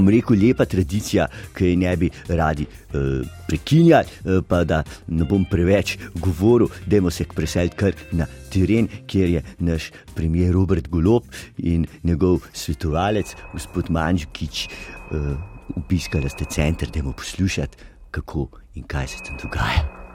[0.03, 5.45] Mreko lepa tradicija, ki je ne bi radi uh, prekinjali, uh, pa da ne bom
[5.49, 11.25] preveč govoril, da se preseliti kar na teren, kjer je naš premijer Robert Golop
[11.57, 14.67] in njegov svetovalec, gospod Manžkič,
[15.11, 15.37] uh,
[15.75, 17.67] upiskali ste center, da bomo poslušali,
[18.11, 20.06] kako in kaj se tam dogaja.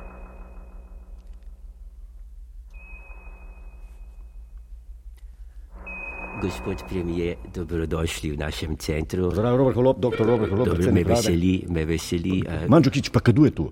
[6.42, 9.30] Gospod premijer, dobrodošli v našem centru.
[9.30, 10.66] Zdravo, Robert Holop, doktor Robert Holop.
[10.68, 12.42] Dobro, me veseli, me veseli.
[12.42, 13.70] Uh, Manžukič, pa kdo je tu?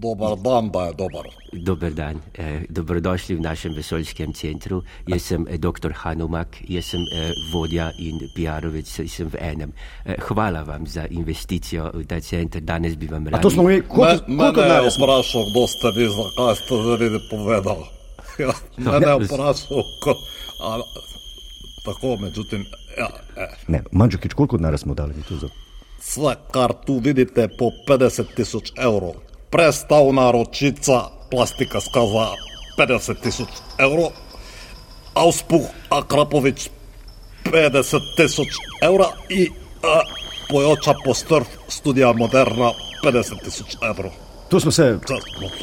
[0.00, 1.28] Dobar dan, da je dober.
[1.52, 4.80] Dober dan, eh, dobrodošli v našem vesoljskem centru.
[5.06, 5.92] Jaz sem eh, dr.
[5.92, 9.72] Hanumak, jaz sem eh, vodja in PR-ovec, sem v enem.
[10.04, 13.40] Eh, hvala vam za investicijo v ta center, danes bi vam rad.
[13.40, 15.04] A to smo mi, koliko, Me, je denarja smo?
[15.04, 17.80] vprašal, kdo ste vi, zakaj ste zaradi povedal.
[18.36, 20.12] Ja, mene je vprašal, ko,
[20.60, 20.80] a,
[21.86, 22.64] tako, međutim,
[22.98, 25.48] ja, eh, Ne, Manžukič, koliko denarja smo dali mi tu za?
[26.06, 29.14] sve, kar tu vidite, po 50 tisoč evrov.
[29.50, 32.28] Prestavna ročica, plastika skaza
[32.78, 34.10] 50 tisoč evrov,
[35.14, 36.68] auspuh Akrapovič
[37.44, 39.48] 50 tisoč evra i
[39.82, 40.00] a,
[40.50, 42.70] pojoča postrv studija Moderna
[43.04, 44.25] 50 tisoč evrov.
[44.48, 45.18] Tu smo se, To-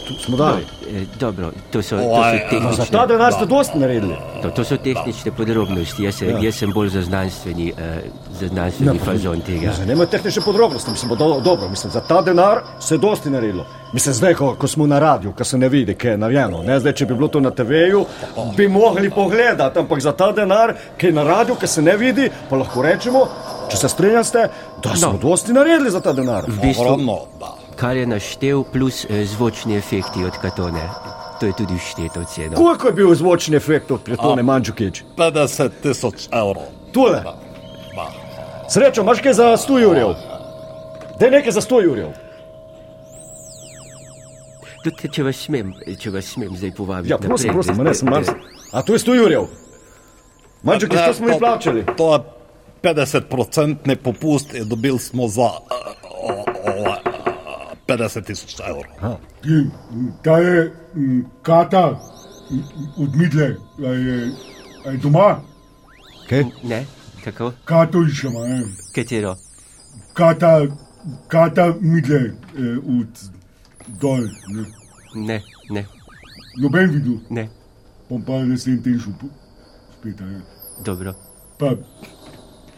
[0.07, 0.61] tu smo dali.
[0.89, 2.75] Eh, dobro, to so, to so eh, tehnične.
[2.75, 4.15] Za ta denar ste dosti naredili.
[4.41, 6.39] To, to so tehnične podrobnosti, jaz, ja.
[6.39, 7.79] jaz sem bolj za znanstveni, uh,
[8.39, 9.67] za znanstveni Ne, fazon tega.
[9.67, 13.65] Ne zanimajo tehnične podrobnosti, mislim, bo do, dobro, mislim, za ta denar se dosti naredilo.
[13.93, 16.63] Mislim, zdaj, ko, ko smo na radiju, ko se ne vidi, kaj je narejeno.
[16.63, 18.05] Ne, zdaj, če bi bilo to na TV-ju,
[18.57, 22.29] bi mogli pogledati, ampak za ta denar, ki je na radiju, ki se ne vidi,
[22.49, 23.27] pa lahko rečemo,
[23.69, 24.47] če se strinjate,
[24.83, 25.13] da smo No.
[25.13, 25.19] no.
[25.19, 26.43] dosti naredili za ta denar.
[26.47, 27.53] V bistvu, Ogromno, da.
[27.75, 30.89] Kar je naštel, plus eh, zvočni efekti od katone,
[31.39, 32.55] to je tudi všteto ceno.
[32.55, 35.03] Koliko je bil zvočni efekt od Pletone Manžukič?
[35.17, 36.63] 50 tisoč evrov.
[36.93, 37.23] Tule.
[37.23, 38.11] Da.
[38.69, 40.13] Srečo, imaš kaj za 100 jurjev?
[41.19, 42.13] Daj nekaj za 100 jurjev.
[44.83, 47.11] Tudi, če vas smem, če vas smem zdaj povabiti.
[47.11, 48.23] Ja, prosim, naprej, prosim, ne sem mar.
[48.71, 49.47] A tu je 100 jurjev.
[50.63, 51.85] Manžukič, to smo mi plačali.
[51.97, 52.19] To je
[52.83, 55.49] 50-procentni popust in dobili smo za
[57.97, 58.83] 40 tisoč evrov.
[58.99, 59.17] Aha.
[60.23, 61.99] Ta je m, kata
[62.51, 62.63] mm,
[62.97, 64.31] od Midle, a je,
[64.85, 65.41] a je doma.
[66.29, 66.43] Kaj?
[66.63, 66.85] Ne,
[67.23, 67.51] kako?
[67.65, 68.39] Kato išema.
[68.95, 69.35] Katero?
[70.13, 70.61] Kata,
[71.27, 73.07] kata Midle eh, od
[74.01, 74.27] dol.
[74.47, 74.65] Ne,
[75.15, 75.41] ne.
[75.69, 75.85] ne.
[76.57, 77.17] Noben videl?
[77.29, 77.49] Ne.
[78.09, 79.13] Bom pa naslednji teden šel
[79.99, 80.19] spet.
[80.19, 80.41] Ne.
[80.85, 81.13] Dobro.
[81.59, 81.75] Pa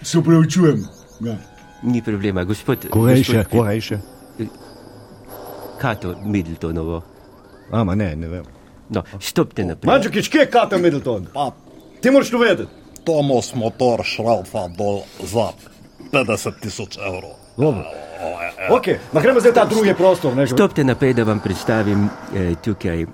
[0.01, 0.85] se upravičujem.
[1.21, 1.37] Ja.
[1.83, 2.89] Ni problema, gospod.
[2.89, 3.99] Korejše, korejše.
[4.39, 4.45] E,
[5.81, 7.01] Kato Middletonovo.
[7.71, 8.43] Ama ne, ne vem.
[8.89, 9.89] No, stopite naprej.
[9.89, 11.27] Mandžukič, kje je Kata Middleton?
[11.33, 11.51] Pa
[12.05, 12.69] Ti moraš to vedeti.
[13.03, 15.49] Tomos motor šraufa dol za
[16.11, 17.33] 50 tisoč evrov.
[17.57, 17.83] Dobro.
[18.69, 20.35] Ok, ma gremo zdaj v ta drugi prostor.
[20.37, 23.07] Ne, Stopite naprej, da vam predstavim eh, tukaj eh,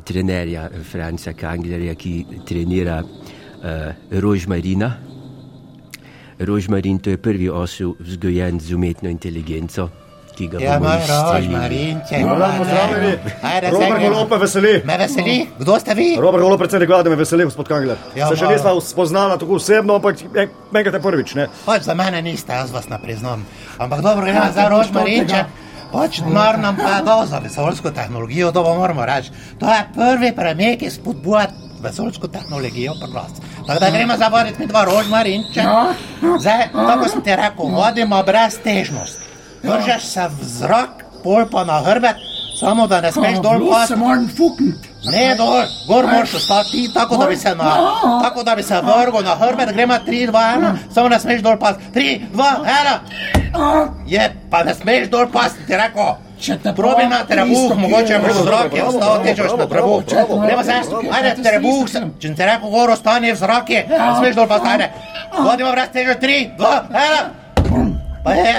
[0.00, 4.92] trenerja eh, Franca Kanglerja, ki trenira eh, Rožmarina.
[6.38, 9.88] Rožmarin to je prvi osel vzgojen z umetno inteligenco,
[10.38, 11.34] ki ga Ja, bomo izstrelili.
[11.34, 12.22] rožmarinček.
[12.22, 13.12] Hvala, pozdravljeni.
[13.44, 14.72] Ajde, Robert Golob me veseli.
[14.84, 15.36] Me veseli.
[15.58, 16.08] Kdo ste vi?
[16.16, 17.96] Robert Golob, predsednik vlade, me veseli, gospod Kangler.
[18.14, 20.22] Ja, Se še nisva spoznala tako osebno, ampak
[20.72, 21.48] enkrat je prvič, ne?
[21.66, 23.42] Pač za mene niste, jaz vas ne priznam.
[23.78, 25.46] Ampak dobro, gremo za rožmarinček.
[25.88, 29.30] Pač denar nam pa dal za vesoljsko tehnologijo, to moramo reči.
[29.58, 31.46] To je prvi premijer, ki spodbuja
[31.80, 33.32] vesoljsko tehnologijo pri nas.
[33.66, 35.64] Tako da gremo zavoditi mi dva rožmarinček.
[36.38, 39.27] Zdaj, tako sem ti rekel, vodimo brez težnosti.
[39.62, 40.90] Vržeš se v zrak,
[41.22, 42.16] pol pa na hrbet,
[42.54, 43.96] samo da ne smeš dol se pasti.
[43.96, 44.88] moram fukniti.
[45.04, 45.54] Ne, dol,
[45.86, 47.70] gor moraš ostati, tako da bi se na,
[48.22, 51.56] tako da bi se vrgel na hrbet, gremo 3, 2, 1, samo ne smeš dol
[51.56, 51.82] pasti.
[51.94, 52.44] 3, 2,
[53.54, 53.88] 1.
[54.06, 56.14] Je, pa ne smeš dol pasti, ti rekel.
[56.38, 60.02] Če te Probi na trebuh, mogoče boš v zraku ostal, tečeš na trebuh.
[60.38, 60.72] Gremo se,
[61.10, 64.86] ajde, trebuh, se- če ti rekel, gor ostani v zraku, ne smeš dol pasti, ajde.
[65.36, 67.88] Vodimo brez težo, 3, 2, 1.
[68.24, 68.54] Pa je,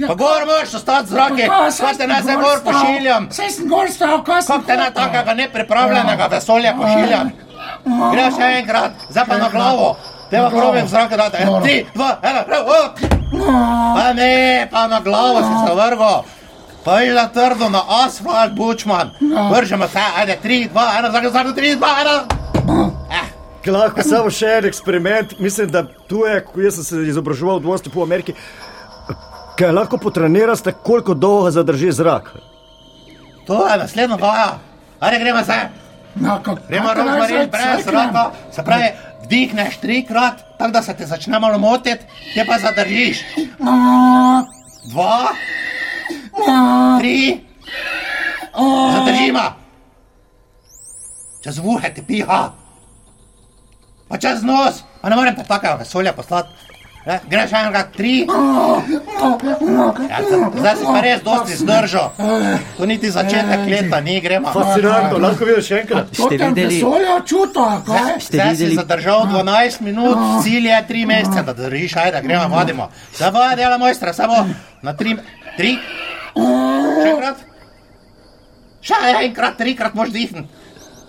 [0.00, 0.08] benti.
[0.08, 1.36] Pa gor moraš ostati v zraku,
[1.80, 3.28] pa te ne se gor pošiljam.
[3.32, 7.30] Saj sem gor stal, kaj sem Kako te na takega nepripravljenega vesolja pošiljam?
[7.84, 9.94] Greš še enkrat, zdaj pa na glavo.
[10.30, 11.42] Te pa probim v zrak dati.
[11.42, 12.44] En, Tri, dva, ena!
[13.94, 16.24] Pa ne, pa na glavo si se vrgo.
[16.84, 19.10] Pa je na trdo, na asfalt, bučman.
[19.52, 22.16] Vržemo se, ajde, tri, dva, ena, zrak, zrak, tri, dva, ena.
[23.10, 23.26] Eh,
[23.70, 25.34] Lahko samo še en eksperiment.
[25.38, 28.34] Mislim, da tu je, ko jaz sem se izobraževal v dvosti po Ameriki,
[29.60, 32.32] kaj lahko potrenirate, koliko dolgo zadrži zrak.
[33.46, 34.58] to je naslednja vaja.
[35.00, 35.40] Ajde, gremo.
[36.14, 36.60] Na kako?
[36.68, 38.88] Gremo rozmarin brez zraka, se pravi,
[39.24, 43.18] vdihneš trikrat, tako da se te začne malo motiti, te pa zadržiš.
[44.90, 45.28] Dva,
[46.98, 47.40] tri,
[48.92, 49.54] zadržima.
[51.44, 52.52] Čez vuhe ti piha,
[54.08, 56.69] pa čez nos, pa ne morem pa takega vesolja poslati.
[57.00, 58.26] Eh, greš enkrat tri.
[58.28, 60.18] Ja,
[60.52, 62.12] zdaj- si pa res dosti zdržal.
[62.76, 64.52] To niti začetek leta ni, gremo.
[64.52, 66.12] Fascinantno, lahko vidiš še enkrat.
[66.12, 68.20] To tam vesolje čuto, kaj?
[68.20, 72.88] Ste videli- zadržal 12 minut, cilj je 3 mesece, da držiš, ajde, gremo, vadimo.
[73.14, 74.46] Zdaj pa dela mojstra, samo
[74.82, 75.16] na 3,
[75.56, 75.78] 3,
[76.98, 77.36] še enkrat.
[78.82, 80.48] Še enkrat, trikrat moš dihniti.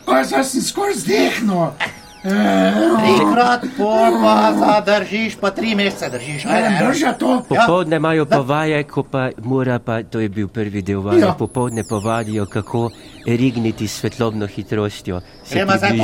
[0.05, 1.75] Pa zdaj sem skoraj zdihnil.
[2.21, 6.77] Trikrat, pol pa zadržiš, pa 3 mesece držiš, eno.
[6.81, 7.41] držati to.
[7.49, 11.33] Popovdne imajo pa vaje, ko pa mora pa, to je bil prvi del vaje, Ja.
[11.33, 12.89] popovdne pa vadijo, kako
[13.27, 15.21] rigniti s svetlobno hitrostjo.
[15.43, 16.03] Se Gremo zdaj to.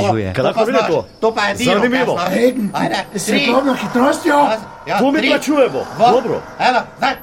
[0.54, 1.06] pa vidi znaš, to?
[1.20, 1.72] To pa je dino.
[1.74, 2.18] Zanimivo.
[3.14, 3.38] s tri.
[3.38, 4.36] svetlobno hitrostjo.
[4.86, 5.78] Ja, Tu mi tri, plačujemo.
[5.98, 6.42] Dobro.
[6.60, 7.14] Eno, zdaj.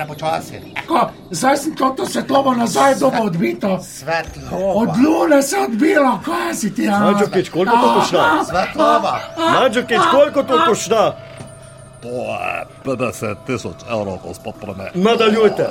[0.00, 0.56] Prepočasi.
[0.88, 3.76] Ko, zdaj sem to, to svetlobo nazaj dobo odbito.
[3.84, 4.72] Svetloba.
[4.80, 6.88] Od lune se odbilo, kaj si ti?
[6.88, 6.98] ja?
[6.98, 8.44] Mandžukič, koliko to košta?
[8.48, 9.20] Svetloba.
[9.36, 11.16] Mandžukič, koliko to košta?
[12.00, 14.90] To je 50 tisoč evrov, gospod premijer.
[14.94, 15.68] Nadaljujte.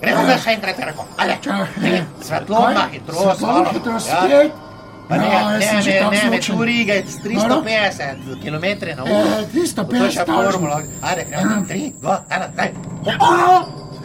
[0.00, 1.04] Gremo zdaj še enkrat, rekel.
[1.40, 2.02] Čakaj.
[2.20, 2.90] svetlobna Kaj?
[2.92, 3.20] hitrost.
[3.20, 3.72] Svetlobna malo.
[3.72, 4.69] hitrost spet.
[5.10, 6.52] Pa ne, Ja, ne, ne, ne, zmočen.
[6.52, 9.26] tu rigaj s 350 km na uro.
[9.34, 10.78] Eh, 350 To je še formula.
[11.02, 12.70] Ajde, gremo, 3, 2, 1, zdaj.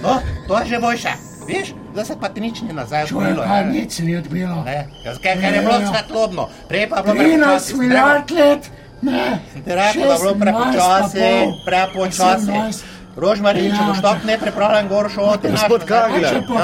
[0.01, 0.13] No,
[0.47, 1.13] to je že boljše.
[1.47, 3.43] Viš, zdaj se pa ti nič ni nazaj odbilo.
[3.43, 3.71] kaj ne.
[3.71, 4.63] nič se ni odbilo.
[4.63, 5.87] Ne, ker ker je bilo Ja, ja.
[5.87, 7.75] svetlobno, prej pa je bilo 13 prepočasi.
[7.75, 8.63] milijard let.
[9.01, 9.25] Ne,
[9.61, 11.19] da je bilo 16 prepočasi,
[11.65, 12.45] prepočasi.
[12.47, 12.83] 17.
[13.15, 16.07] Rožmarin, če Ja, boš tako nepripravljen, gor šel, Gospod pa Ja.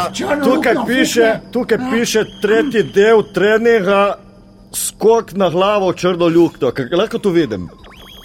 [0.03, 1.89] v črno Tukaj piše, tukaj Ja.
[1.91, 4.15] piše tretji del treninga,
[4.73, 6.67] skok na glavo črno luknjo.
[6.69, 7.69] Kaj- Lahko to vidim.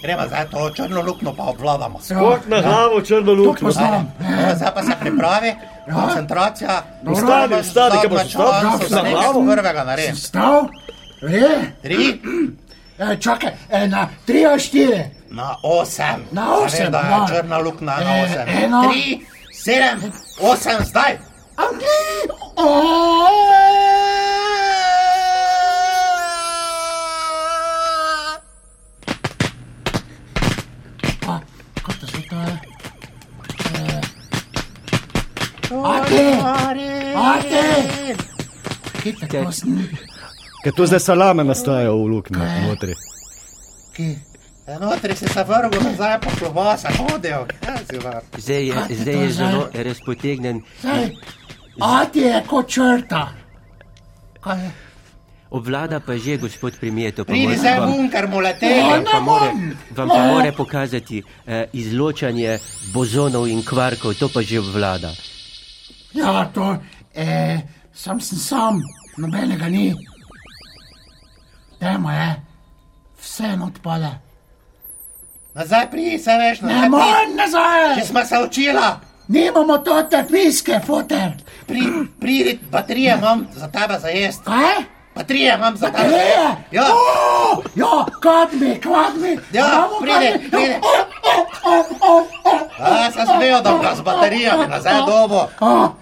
[0.03, 1.99] Gremo zdaj to črno luknjo pa obvladamo.
[2.01, 3.67] Skok na glavo črno To luknjo.
[3.67, 4.13] poznam.
[4.21, 5.53] No, zdaj pa se pripravi,
[5.93, 6.83] koncentracija.
[7.05, 8.51] Vstani, vstani, kaj boš vstal?
[8.79, 9.03] vstal?
[9.03, 9.45] Na glavo?
[9.47, 10.15] Prvega naredim.
[10.15, 10.67] Stav,
[11.21, 11.49] re,
[11.81, 12.21] Tri
[12.99, 15.03] eh, čakaj, eh, na 3 ali 4.
[15.29, 16.25] na osem.
[16.31, 17.25] Na osem, Da je ja.
[17.29, 18.63] črna luknja na Eh, osem.
[18.63, 18.83] eno.
[18.83, 19.19] Tri,
[19.53, 21.17] sedem, osem, zdaj.
[21.55, 21.63] Pa,
[39.51, 39.89] Sem.
[40.63, 42.37] Ker to zdaj salame nastajajo v luknji
[42.67, 42.93] notri.
[43.95, 44.15] Ki?
[44.81, 46.29] Notri se vrgel nazaj po.
[47.61, 48.21] Kaj si var?
[48.37, 50.61] Zdaj je, Kaj je zdaj je za- zelo razpotegnen.
[51.79, 53.27] Ati je kot črta.
[54.41, 54.71] Kaj je?
[55.49, 58.81] Obvlada pa že, gospod premijer, to pa Pridi bunker, mu leteli.
[58.81, 62.59] vam pa more- Vam pa more pokazati eh, izločanje
[62.93, 65.11] bozonov in kvarkov, to pa že obvlada.
[66.13, 66.77] Ja, to,
[67.15, 67.61] eh,
[67.93, 68.81] sam sem sam,
[69.17, 69.95] nobenega ni.
[71.79, 72.35] Dajmo je,
[73.21, 74.11] vse odpade.
[75.53, 76.81] Nazaj pridi, se veš, nazaj.
[76.81, 77.95] Ne morem nazaj!
[77.99, 78.99] Če smo se učila.
[79.27, 81.31] Nimamo to terpijske, foter.
[81.67, 81.81] Pri,
[82.19, 84.43] pridi, baterije imam za tebe za jesti.
[84.45, 84.96] Kaj?
[85.17, 85.87] Baterije imam za.
[86.71, 86.85] Ja,
[87.75, 87.89] ja,
[88.19, 89.37] kadmi, kadmi.
[89.51, 90.49] Ja, Imamo pridi, kadmi.
[90.49, 90.73] pridi.
[90.81, 90.93] O,
[91.23, 91.35] o,
[91.67, 92.57] o, o, o.
[92.79, 95.47] A, sem smel, da ga z baterijami nazaj dobo.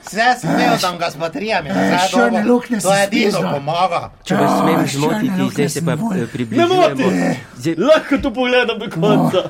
[0.03, 2.53] Vse sem smel, da ga z baterijami nazaj črne dobo.
[2.53, 4.11] luknje To je edino pomaga.
[4.24, 7.11] Če vas Ja, smem zmotiti, zdaj se pa eh, približujemo.
[7.55, 9.49] Zdaj, Lahko to pogledam do konca.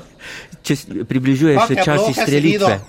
[0.64, 2.80] če s- približuje se čas bloke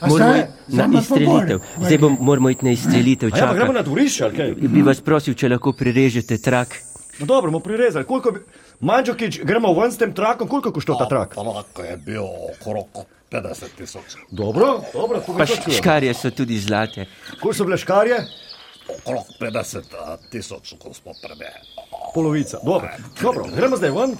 [0.00, 1.58] Moramo iti na izstrelitev.
[1.78, 3.28] Zdaj bom, moramo iti na izstrelitev.
[3.28, 4.54] Ja, pa gremo na dvorišče, ali kaj?
[4.54, 6.74] Bi vas prosil, če lahko prirežete trak.
[7.18, 8.04] No dobro, bomo prirezali.
[8.04, 8.40] Koliko bi...
[8.80, 11.34] Manđokič, gremo ven s tem trakom, koliko košta ta trak?
[11.34, 12.22] Trak je bil
[12.52, 12.86] okrog
[13.30, 14.16] 50 tisoč.
[14.30, 15.78] Dobro, dobro, to Pa bi š- čujem.
[15.78, 17.06] škarje so tudi zlate.
[17.40, 18.18] Koliko so bile škarje?
[18.88, 21.56] Okrog 50 a, tisoč, gospod premijer.
[22.14, 22.58] Polovica.
[22.64, 22.88] Dobro,
[23.22, 24.16] dobro gremo zdaj ven.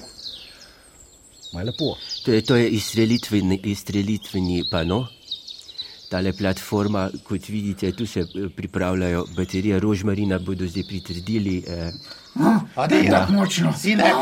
[1.52, 1.96] Maj lepo.
[2.24, 5.06] To je, to je izstrelitveni, izstrelitveni pano.
[6.08, 11.64] Tale platforma, kot vidite, tu se eh, pripravljajo baterije rožmarina, bodo zdaj pritrdili.
[11.68, 11.92] Eh,
[12.74, 13.26] Adi, Da.
[13.30, 13.72] Močno.
[13.72, 14.14] Sinek,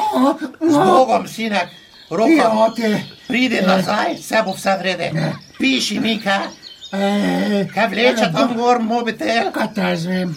[0.61, 1.69] z Bogom, sinek,
[2.11, 2.83] Ja, roka, ti.
[3.29, 5.11] pridi nazaj, vse bo vse vrede.
[5.59, 6.47] Piši mi, kaj,
[6.93, 9.51] Eh, kaj vleče tam gor mobitel.
[9.53, 10.35] Kaj te jaz vem?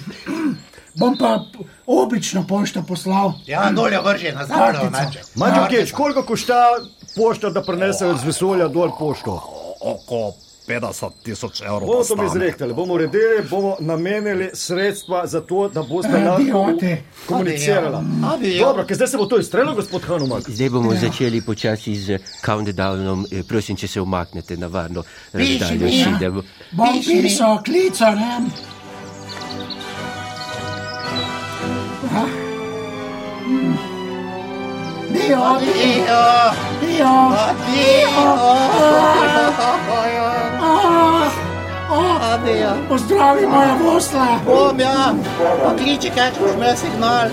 [0.96, 1.44] Bom pa
[1.86, 3.34] obično pošto poslal.
[3.46, 5.22] Ja, dolje vrži nazaj, meče.
[5.36, 6.64] Manđokič, koliko košta
[7.16, 9.36] pošta, da prenesejo z vesolja dol pošto?
[9.82, 10.34] Oko
[10.68, 11.80] 50 tisoč evrov.
[11.82, 12.26] Bomo to stane.
[12.28, 17.04] izrektali, bomo uredili, bomo namenili sredstva za to, da boste Eh, lahko idiote.
[17.26, 17.98] komunicirali.
[18.26, 18.66] Adijo.
[18.66, 20.44] Dobro, ker zdaj se bo to izstrelilo, gospod Hanumak.
[20.44, 22.08] zdaj bomo začeli počasi z
[22.46, 23.26] countdownom.
[23.32, 25.80] Eh, prosim, če se umaknete na varno Piši razdaljo.
[25.82, 26.06] mi, ja.
[26.06, 26.44] si, da bo-
[26.74, 27.22] Bom Piši mi.
[27.22, 28.40] pisal, klical, ne?
[35.10, 36.24] Dio, Adijo,
[36.82, 38.34] dio, adijo,
[42.34, 42.70] adijo.
[42.90, 44.40] pozdravi moja vosla.
[44.46, 45.14] Bom ja,
[45.64, 47.30] pokliči, kaj če boš imel signal.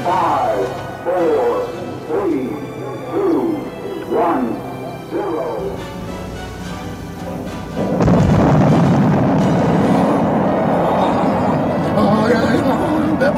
[12.55, 12.75] Srečo,
[13.21, 13.33] da je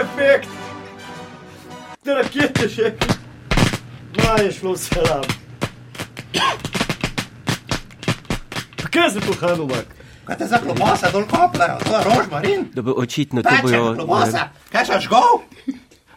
[0.00, 0.48] efekt.
[2.04, 2.92] Te rakete še.
[4.18, 5.24] Maj je šlo vse lam.
[8.88, 9.86] Kaj je to Hanumak?
[10.26, 12.64] Kaj te za klobasa dol kopljajo, to je rožmarin.
[12.74, 13.94] da bo očitno to Peče bojo.
[13.94, 15.44] klobasa, eh, kaj še žgov?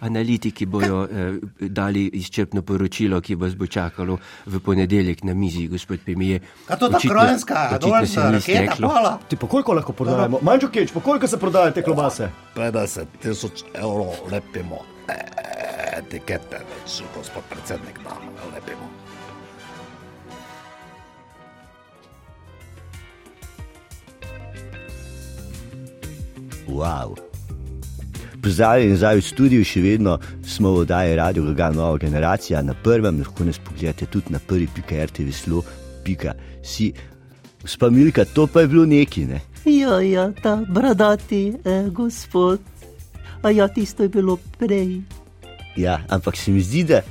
[0.02, 6.00] Analitiki bojo eh, dali izčrpno poročilo, ki vas bo čakalo v ponedeljek na mizi, gospod
[6.02, 6.42] premijer.
[6.66, 8.90] Kaj to ta Očitno- krojinska očitno dol se raketa steklo.
[8.90, 9.20] pala?
[9.28, 10.40] Ti pa koliko lahko prodajemo?
[10.42, 12.30] Manđokič, pa koliko se prodajajo te klobase?
[12.56, 14.82] 50 tisoč evrov lepimo.
[15.08, 15.14] E,
[15.94, 18.16] Etikete več, gospod predsednik, da
[18.50, 18.90] lepimo.
[26.68, 27.31] Wow.
[28.42, 30.16] Pozdravljeni nazaj v studiu, še vedno
[30.48, 34.68] smo v oddaji Radio Gaga Nova generacija, na prvem lahko nas pogledate tudi na prvi
[34.76, 35.62] pika RTV slo,
[36.04, 36.34] pika
[36.64, 36.92] si.
[37.62, 39.42] Gospa Milka, to pa je bilo neki, ne?
[39.66, 42.60] Ja, ja, ta bradati eh, gospod.
[43.44, 45.02] A ja, tisto je bilo prej.
[45.78, 47.02] Ja, ampak se mi zdi, da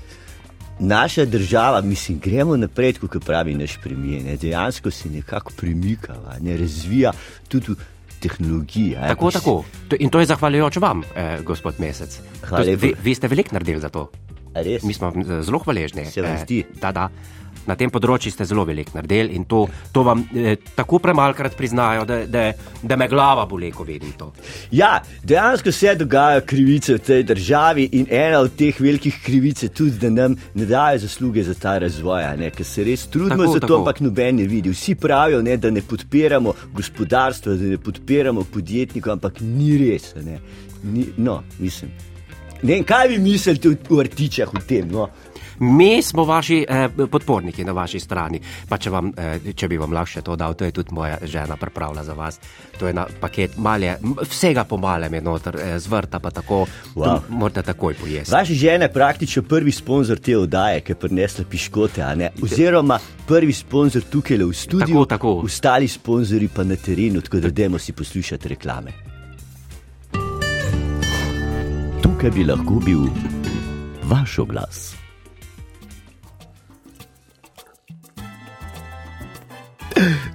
[0.80, 4.36] naša država, mislim, gremo naprej, kot pravi naš premijer, ne?
[4.36, 7.12] dejansko se nekako premika, ne razvija
[7.48, 7.74] tudi
[8.20, 8.96] v tehnologiji.
[9.00, 9.54] a ja, Tako, pač tako.
[9.88, 12.20] To, in to je zahvaljujoč vam, eh, gospod Mesec.
[12.44, 14.10] Hvala To, vi, vi ste veliko naredili za to.
[14.52, 14.84] Res?
[14.84, 16.04] Mi smo eh, zelo hvaležni.
[16.04, 16.64] Se vam eh, zdi?
[16.76, 17.08] Da, da.
[17.66, 22.06] Na tem področju ste zelo veliko naredili in to, to vam eh, tako premalkrat priznajo,
[22.08, 22.44] da, da,
[22.82, 24.30] da me glava boli, ko vidim to.
[24.72, 29.68] Ja, dejansko se dogajajo krivice v tej državi in ena od teh velikih krivic je
[29.68, 32.24] tudi, da nam ne dajo zasluge za ta razvoj,
[32.56, 33.80] ker se res trudimo Tako, za to, tako.
[33.80, 34.72] ampak noben ne vidi.
[34.72, 40.14] Vsi pravijo, ne, da ne podpiramo gospodarstva, da ne podpiramo podjetnikov, ampak ni res.
[40.82, 41.90] Ni, no, mislim.
[42.62, 44.88] Ne vem, kaj vi mislite o artičah v tem?
[44.92, 45.08] No?
[45.60, 48.40] Mi smo vaši eh, podporniki na vaši strani.
[48.68, 51.18] Pa če, vam, eh, če bi vam lahko še to dal, to je tudi moja
[51.22, 52.38] žena pripravila za vas.
[52.78, 57.20] To je na paket malje, vsega po malem je noter, eh, zvrta pa tako, Wow.
[57.28, 58.32] morate takoj pojesti.
[58.32, 62.04] Vaša žena je praktično prvi sponzor te oddaje, ki je prinesla piškote,
[62.42, 62.96] oziroma
[63.26, 65.34] prvi sponzor tukaj v studiu, Tako, tako.
[65.44, 68.90] ostali sponzorji pa na terenu, tako da dajmo si poslušati reklame.
[72.02, 73.00] Tukaj bi lahko bil
[74.04, 74.99] vaš oglas.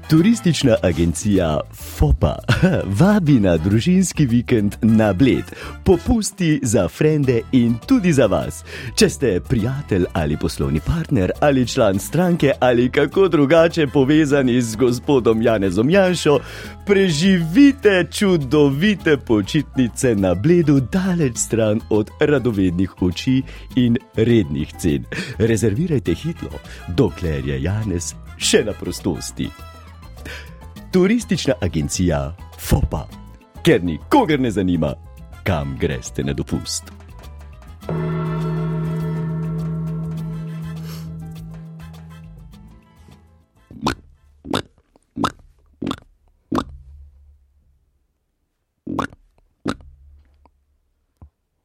[0.09, 2.35] Turistična agencija FOPA
[2.99, 5.43] vabi na družinski vikend na Bled,
[5.83, 8.63] popusti za frende in tudi za vas.
[8.95, 15.41] Če ste prijatelj ali poslovni partner ali član stranke ali kako drugače povezani z gospodom
[15.41, 16.39] Janezom Janšo,
[16.85, 23.41] preživite čudovite počitnice na Bledu, daleč stran od radovednih oči
[23.75, 25.03] in rednih cen.
[25.37, 26.49] Rezervirajte hitro,
[26.87, 29.49] dokler je Janez še na prostosti.
[30.91, 33.05] Turistična agencija FOPA,
[33.63, 34.93] ker nikogar ne zanima,
[35.43, 36.91] kam greste na dopust.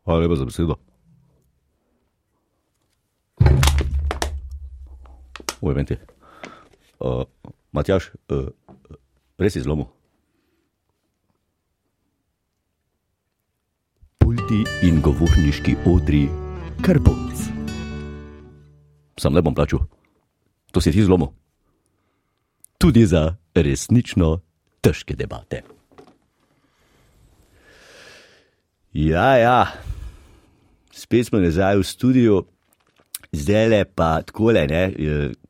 [0.04, 0.74] Hvala lepa za besedo.
[5.60, 5.96] Oj, venti.
[7.00, 7.24] Uh,
[7.72, 8.52] Matjaš, uh,
[9.40, 9.88] res je zlomil.
[14.20, 16.26] Pulti in govorniški odri,
[16.84, 17.46] karbonc.
[19.16, 19.80] Sam ne bom plačal.
[20.76, 21.32] To si ti zlomil.
[22.76, 24.38] Tudi za resnično
[24.84, 25.64] težke debate.
[28.92, 29.72] Ja, ja,
[30.92, 32.44] spet smo nazaj v studiu,
[33.32, 34.66] zdaj le pa tako le,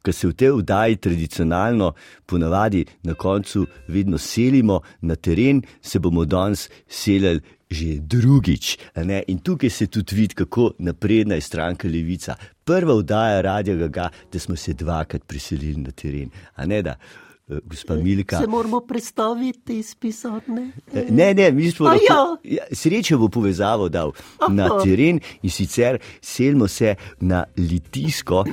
[0.02, 1.92] ker se v tej vdaji tradicionalno
[2.26, 8.78] ponavadi na koncu vedno selimo na teren, se bomo danes selili že drugič.
[8.96, 9.22] ne.
[9.28, 12.34] In tukaj se tudi vidi, kako napredna je stranka Levica.
[12.64, 16.30] Prva vdaja Radia Gaga, da smo se dvakrat preselili na teren.
[16.56, 17.29] A ne da, eh,
[17.64, 18.38] gospa Milka.
[18.38, 20.70] Se moramo predstaviti iz pisarne.
[20.94, 24.12] Eh, Ne, ne, mi smo A lahko, ja, srečo bo povezavo dal
[24.48, 24.82] na Aha.
[24.84, 28.44] teren in sicer selimo se na Litijsko.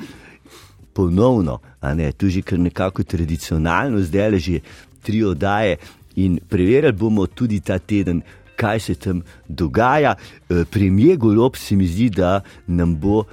[0.94, 4.60] Ponovno, a ne, tu že kar nekako tradicionalno, zdaj le že
[5.04, 5.78] tri oddaje
[6.16, 8.22] in preverjali bomo tudi ta teden,
[8.56, 10.16] kaj se tam dogaja.
[10.50, 13.24] Eh, Premijer Golob se mi zdi, da nam bo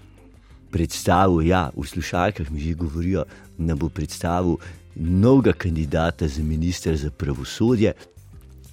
[0.71, 3.25] predstavil, ja, v slušalkah mi že govorijo,
[3.59, 4.59] nam bo predstavil
[4.97, 7.93] novega kandidata za ministra za pravosodje.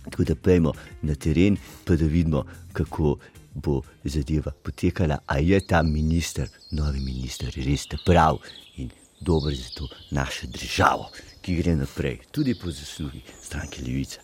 [0.04, 3.18] Tako da pojmo na teren, pa da vidimo, kako
[3.54, 5.18] bo zadeva potekala.
[5.26, 8.38] A je ta minister, novi minister, res ta prav
[8.78, 11.12] in dober za to našo državo,
[11.42, 14.20] ki gre naprej, tudi po zaslugi stranke Levice.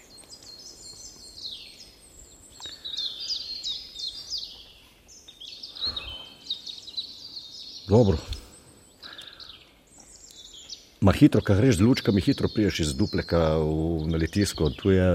[7.87, 8.17] Dobro.
[11.01, 14.69] Ma hitro, ko greš z lučkami, hitro priješ iz dupleka v, na letisko.
[14.69, 15.09] Tu je,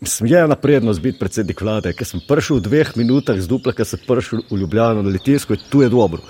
[0.00, 3.84] mislim, je ena prednost biti predsednik vlade, ker sem prišel v dveh minutah z dupleka,
[3.84, 6.24] sem prišel v Ljubljano na letisko in tu je dobro.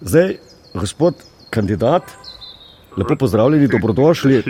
[0.00, 0.36] Zdaj,
[0.74, 1.18] gospod
[1.50, 2.14] kandidat,
[2.96, 4.42] lepo pozdravljeni, dobrodošli.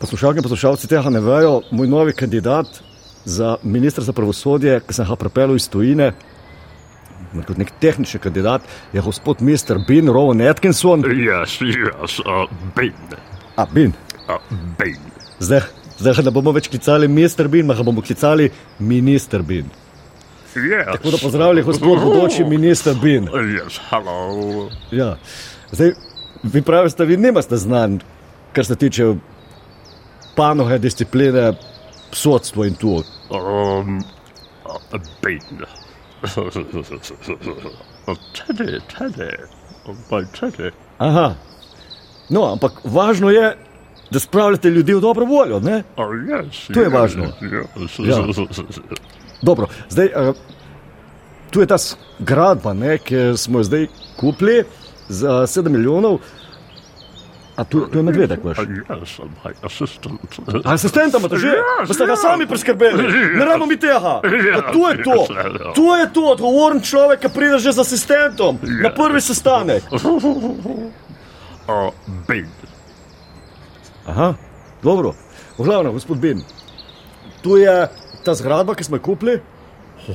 [0.00, 2.66] Poslušalke in poslušalci tega ne vejo, moj novi kandidat
[3.24, 6.12] za ministra za pravosodje, ki sem ga pripeljal iz Tujine,
[7.46, 8.62] kot nek tehnični kandidat,
[8.92, 9.78] je gospod Mr.
[9.88, 11.04] Bin Rowan Atkinson.
[11.04, 12.94] Yes, yes, uh, Bin.
[13.56, 13.92] A, Bin.
[14.28, 14.40] Uh,
[14.78, 14.98] Bin.
[15.38, 15.60] Zdaj,
[15.98, 17.48] zdaj ne bomo več klicali Mr.
[17.48, 19.70] Bin, ampak bomo klicali minister Bin.
[20.54, 20.86] Yes.
[20.92, 23.28] Tako da pozdravljeni, gospod bodoči minister Bin.
[23.28, 24.68] Yes, hello.
[24.90, 25.16] Ja.
[25.70, 25.92] Zdaj,
[26.42, 28.00] vi pravite, vi nimate znanj,
[28.52, 29.14] kar se tiče
[30.36, 31.52] panoge, discipline,
[32.12, 32.96] sodstva in tu.
[33.30, 34.02] Um,
[34.66, 35.79] uh.
[38.34, 39.30] Teddy, Teddy.
[40.10, 40.70] My Teddy.
[40.98, 41.34] Aha.
[42.28, 43.56] No, ampak važno je,
[44.10, 45.60] da spravljate ljudi v dobro voljo.
[45.60, 45.82] Ne?
[45.96, 46.66] Oh, yes.
[46.74, 47.24] To je yes, važno.
[47.40, 48.08] Yes.
[48.08, 48.16] Ja.
[49.42, 50.34] Dobro, zdaj, uh,
[51.50, 53.86] tu je ta zgradba, ki smo jo zdaj
[54.20, 54.64] kupili
[55.08, 56.18] za 7 milijonov.
[57.56, 58.58] A tu, tu je medvedek vaš.
[58.58, 60.20] Uh, yes, my assistant.
[60.64, 62.22] Asistenta imate že, Yes, pa ste ga yes.
[62.22, 63.02] sami priskrbeli.
[63.36, 64.22] Ne rabimo mi tega.
[64.22, 65.16] Ja, Pa tu je to.
[65.28, 65.72] ja.
[65.76, 69.82] Tu je to, odgovoren človek, ki pride že z asistentom na prvi sestanek.
[69.92, 71.92] Uh,
[72.24, 72.48] Bin.
[74.06, 74.34] Aha,
[74.80, 75.12] dobro.
[75.58, 76.40] V glavnem, gospod Bin,
[77.44, 77.92] tu je
[78.24, 79.36] ta zgradba, ki smo jo kupili?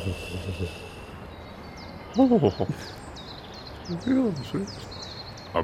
[5.54, 5.62] A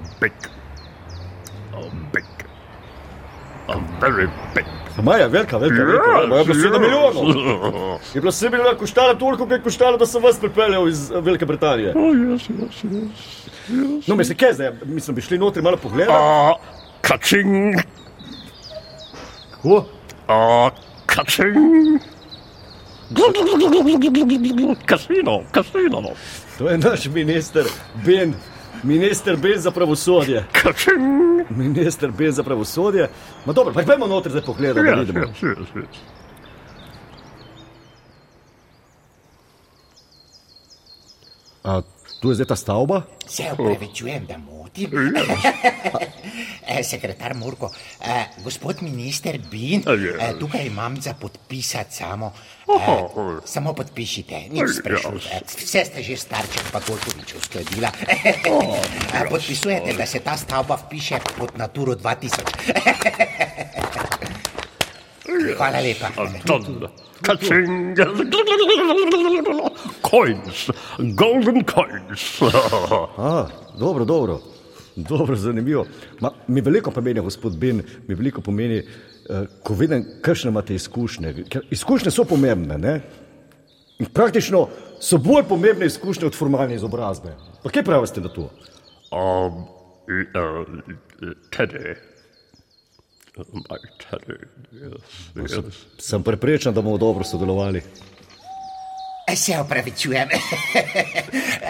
[1.71, 2.25] big, a big,
[3.67, 4.65] a very big.
[5.03, 6.09] Maja, velika, velika, velika.
[6.09, 7.25] Ja, je bilo 7 milijonov.
[8.13, 11.21] Je bilo 7 milijonov, koštalo toliko, kot je koštalo, da sem vas pripeljal iz eh,
[11.21, 11.93] Velike Britanije.
[11.95, 13.09] Oh, yes, yes, yes.
[13.69, 14.03] yes.
[14.07, 14.71] No, mislim, kaj zdaj?
[14.85, 16.17] Mislim, bi šli notri malo pogledati.
[16.17, 16.53] Ah,
[17.07, 17.75] catching.
[19.51, 19.85] Kako?
[20.27, 20.69] Ah,
[21.15, 22.01] catching.
[24.87, 26.01] Casino, casino.
[26.57, 27.65] To je naš minister
[28.05, 28.33] Ben,
[28.83, 30.45] minister Ben za pravosodje.
[30.63, 31.01] Catching.
[31.49, 33.09] Minister Ben za pravosodje.
[33.45, 34.41] Ma dobro, pa pojdimo notri zdaj
[34.93, 35.19] Yes, vidimo.
[35.19, 35.85] yes, yes, yes.
[41.63, 41.81] A
[42.21, 43.01] tu je zdaj ta stavba?
[43.27, 44.91] Se upravičujem, da motim.
[46.67, 47.67] Eh, Sekretar Murko,
[47.99, 52.31] eh, gospod minister Bin, eh, tukaj imam za podpisati samo.
[52.69, 55.41] Eh, samo podpišite, nič sprašujte.
[55.57, 57.91] Vse ste že starček pa Golkovič uskladila.
[58.07, 63.60] Eh, Podpisujete, da se ta stavba vpiše pod Naturo 2000.
[65.57, 66.09] Hvala lepa.
[66.45, 66.87] Done.
[67.21, 67.95] Catching.
[70.01, 70.69] Coins,
[71.15, 72.41] golden coins.
[73.17, 73.47] A,
[73.79, 74.41] dobro, dobro.
[74.95, 75.85] Dobro, zanimivo.
[76.19, 81.33] Ma, mi veliko pomeni, gospod Ben, mi veliko pomeni, eh, ko vidim, kakšne imate izkušnje.
[81.49, 82.77] Ker izkušnje so pomembne.
[82.77, 83.01] Ne?
[83.99, 84.67] In Praktično
[84.99, 87.35] so bolj pomembne izkušnje od formalne izobrazbe.
[87.63, 88.49] Pa kaj pravite na to?
[89.11, 89.63] Um,
[90.35, 90.67] uh,
[91.51, 92.10] Teddy.
[93.37, 93.45] Yes,
[95.35, 95.75] yes.
[95.97, 97.81] Sem prepričan, da bomo dobro sodelovali.
[99.27, 100.29] Eh, Se upravičujem.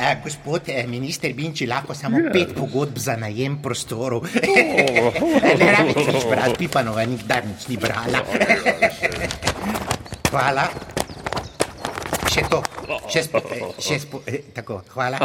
[0.01, 4.24] Eh, Gospod eh, minister Binči, lahko samo pet pogodb za najem prostorov.
[5.59, 8.24] Ne rabite nič brati, Pipanova nikdar nič ni brala.
[10.32, 10.66] Hvala.
[12.32, 12.64] Še to,
[13.12, 15.20] še spo, eh, še spo, eh, tako, hvala.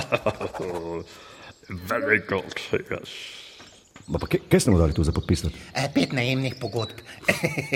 [1.89, 2.61] Very good,
[2.91, 3.46] yes.
[4.13, 5.55] Pa kaj, kaj ste mu dali tu za podpisati?
[5.75, 7.01] Eh, Pet najemnih pogodb.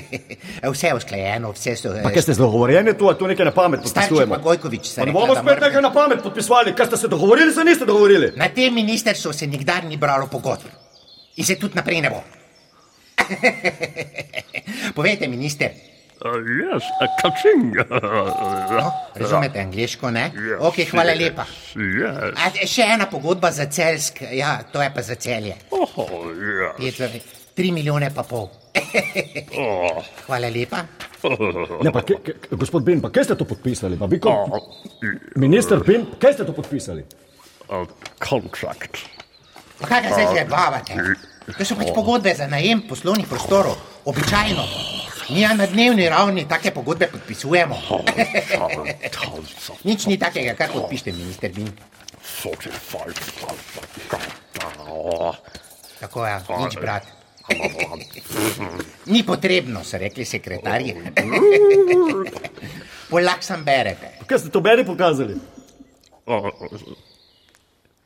[0.72, 1.94] Vse je usklajeno, vse so.
[2.02, 4.34] Pa kaj ste se dogovorjeni tu, a tu nekaj na pamet podpisujemo?
[4.34, 7.52] pa Gojkovič ne rekla, bomo spet mora nekaj na pamet podpisovali, kaj ste se dogovorili,
[7.52, 8.32] se niste dogovorili.
[8.36, 10.70] Na tem ministrstvu se nikdar ni bralo pogodb
[11.36, 12.22] in se tudi naprej ne bo.
[14.96, 15.70] Povejte, minister,
[16.24, 17.74] yes, a catching.
[18.70, 20.30] no, razumete angliško, ne?
[20.34, 21.44] Yes, Ok, hvala lepa.
[21.74, 22.34] Yes.
[22.36, 25.56] A, še ena pogodba za celsk, ja, to je pa za celje.
[25.70, 25.88] Oh,
[26.78, 26.98] yes.
[26.98, 27.22] Pet,
[27.54, 28.48] tri milijone pa pol.
[29.58, 30.04] Oh.
[30.26, 30.84] Hvala lepa.
[31.84, 33.98] Ne, pa, kaj, kaj, gospod Ben, pa kaj ste to podpisali?
[34.00, 34.32] Pa, vi, ko,
[35.36, 37.04] minister Ben, kaj ste to podpisali?
[37.68, 37.84] A
[38.24, 39.02] contract.
[39.80, 40.96] Pa kaj ga zdaj zabavate?
[41.58, 43.76] To so pač pogodbe za najem poslovnih prostorov,
[44.08, 44.64] običajno.
[45.30, 47.76] Mi ja na dnevni ravni take pogodbe podpisujemo.
[49.84, 51.70] Nič ni takega, kar podpišete, minister Bin.
[52.42, 53.14] 45.
[56.00, 57.04] Tako je, nič brat.
[59.06, 60.94] Ni potrebno, so rekli sekretarji.
[63.10, 64.12] Polak sem berete.
[64.26, 65.34] Kaj ste to meni pokazali?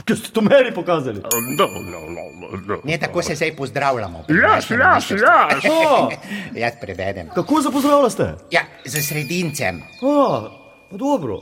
[0.05, 1.21] Kaj ste to meni pokazali?
[1.59, 2.21] No, no, no,
[2.67, 2.81] no.
[2.85, 4.25] Ne, tako se zdaj pozdravljamo.
[4.29, 5.17] yes, ministrstvu.
[5.17, 6.17] yes.
[6.63, 7.29] Jaz prevedem.
[7.35, 8.35] Kako se pozdravljaste?
[8.51, 9.83] Ja, za sredincem.
[10.03, 10.49] A,
[10.91, 11.41] pa dobro,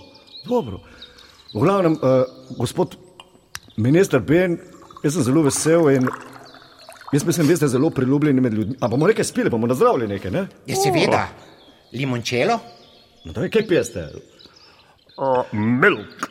[0.48, 0.80] dobro.
[1.54, 1.98] V glavnem, uh,
[2.58, 2.96] gospod
[3.76, 4.58] minister Ben,
[5.04, 6.06] jaz sem zelo vesel in
[7.12, 8.76] jaz mislim, da ste zelo priljubljeni med ljudmi.
[8.80, 10.46] A bomo nekaj spili, bomo nazdravili nekaj, ne?
[10.66, 11.26] Ja, seveda.
[11.92, 12.58] Limončelo?
[13.24, 14.08] No, daj, kaj pijeste?
[15.18, 16.30] Uh, milk.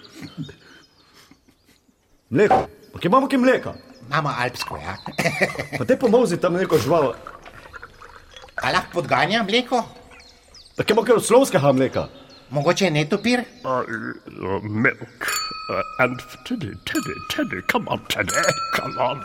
[2.31, 2.67] Mleko.
[2.93, 3.73] Pa kje imamo kaj mleka?
[4.07, 4.95] Imamo alpsko, ja.
[5.77, 7.13] Pa te pomozi tam neko žival.
[8.63, 9.83] A lahko podganja mleko?
[10.77, 12.07] Pa kje imamo kaj od slovskega mleka?
[12.51, 13.43] Mogoče je netopir?
[13.63, 15.27] Uh, uh, milk.
[15.71, 18.33] Uh, and Teddy, Teddy, Teddy, come on, Teddy,
[18.75, 19.21] come on.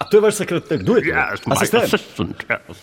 [0.00, 1.08] A to je vaš sekretar, kdo je to?
[1.16, 1.84] Yes, my Asistent.
[1.84, 2.76] assistant, yes.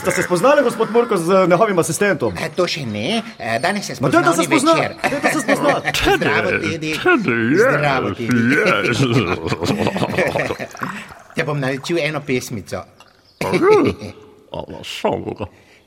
[0.00, 2.34] Ste se spoznali, gospod Murko, z njegovim asistentom?
[2.38, 3.22] E, to še ne.
[3.38, 4.94] E, danes je Ma dajte se večer.
[5.02, 5.88] dajte se spoznati.
[6.16, 6.94] Zdravo, Tedi.
[6.94, 8.32] Zdravo, yes, Tedi.
[8.54, 8.98] yes.
[11.34, 12.84] Te bom naučil eno pesmico.
[14.50, 14.68] Oh,
[15.00, 15.24] song.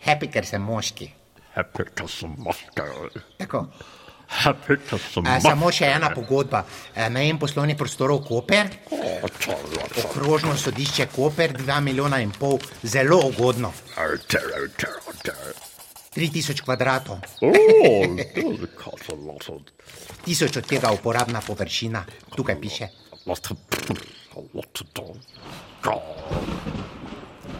[0.06, 1.12] Happy, ker sem moški.
[1.56, 3.10] Happy to some Moscow.
[3.38, 3.66] Tako.
[5.42, 6.64] Samo še ena pogodba.
[7.10, 9.30] Najem poslovnih prostorov Koper, Oh,
[10.04, 13.74] okrožno sodišče Koper, 2 milijona in pol, zelo ugodno.
[13.98, 15.54] oh, terror, terror, terror.
[16.16, 17.20] 3000 kvadratov,
[20.26, 22.06] tisoč od tega uporabna površina.
[22.32, 22.88] Tukaj piše.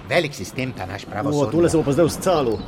[0.08, 1.70] Velik sistem ta naš O, tole pravosodni.
[1.70, 2.60] se bo pa zdaj uscalo.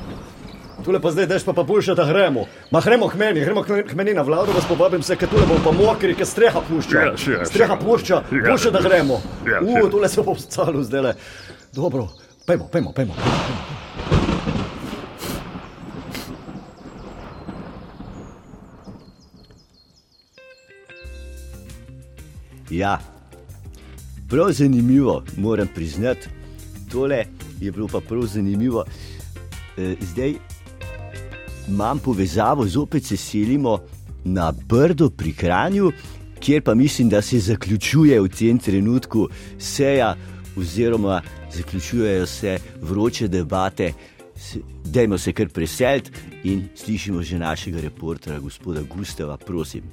[0.86, 2.46] Tule pa zdaj, daš pa pa boljše, da gremo.
[2.72, 5.60] Ma gremo k meni, gremo k meni na vlado, vas povabim se, ker tule bomo
[5.64, 7.00] pa mokri, ker streha pušča.
[7.00, 7.86] Ja, sure, Streha sure.
[7.86, 9.14] pušča, Ja, boljše, da gremo.
[9.14, 9.92] U, sure.
[9.92, 11.14] tule se bo stalo zdaj.
[11.74, 12.08] Dobro,
[12.46, 13.14] pejmo, pejmo, pejmo.
[22.70, 23.00] Ja,
[24.30, 26.28] prav zanimivo, moram priznati.
[26.92, 27.26] Tole
[27.62, 28.86] je bilo pa prav zanimivo.
[29.78, 30.34] E, zdaj
[31.68, 33.80] imam povezavo, zopet se selimo
[34.24, 35.92] na Brdo pri Kranju,
[36.40, 39.28] kjer pa mislim, da se zaključuje v tem trenutku
[39.60, 40.16] seja,
[40.58, 41.22] oziroma
[41.54, 43.94] zaključujejo se vroče debate.
[44.86, 46.12] Dajmo se kar preseliti
[46.44, 49.84] in slišimo že našega reportera, gospoda Gustava, prosim.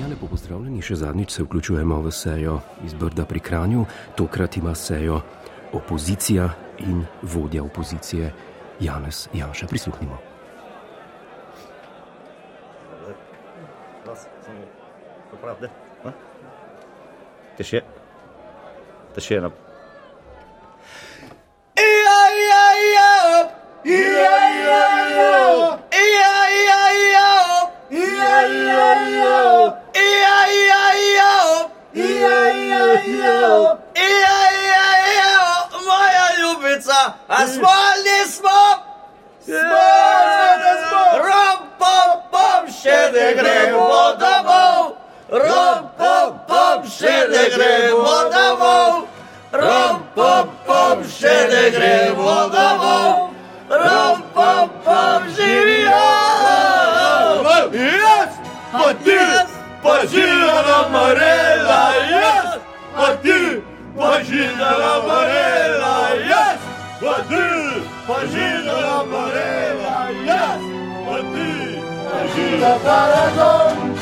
[0.00, 3.86] Ja, pozdravljeni, še zadnjič se vključujemo v sejo iz Brda pri Kranju.
[4.16, 5.22] Tokrat ima sejo
[5.75, 8.33] opozicija in vodja opozicije
[8.79, 9.67] Janez Janša.
[9.67, 10.17] Prisluhnimo.
[15.41, 15.69] Правда?
[16.05, 16.11] А?
[17.57, 17.81] Ти ще?
[19.15, 19.51] Та ще на.
[34.11, 34.34] Moja
[36.86, 38.60] Ljubica, a smolni smo,
[39.44, 44.96] smolni smo, rom pom pom, še ne gremo domov,
[45.30, 49.06] rom pom pom, še ne gremo domov,
[49.52, 53.30] rom pom pom, še ne gremo domov,
[53.70, 56.04] rom pom pom, živijo.
[57.76, 58.38] Jaz,
[58.72, 59.18] pa ti,
[59.82, 62.58] pa živela Marela, jaz,
[62.96, 63.62] pa ti,
[63.96, 65.85] pa živela Marela, jaz,
[67.00, 67.46] pa ti,
[68.06, 70.62] pa živela Marela, jaz,
[71.06, 71.50] pa ti,
[72.08, 73.95] pa živela Marela.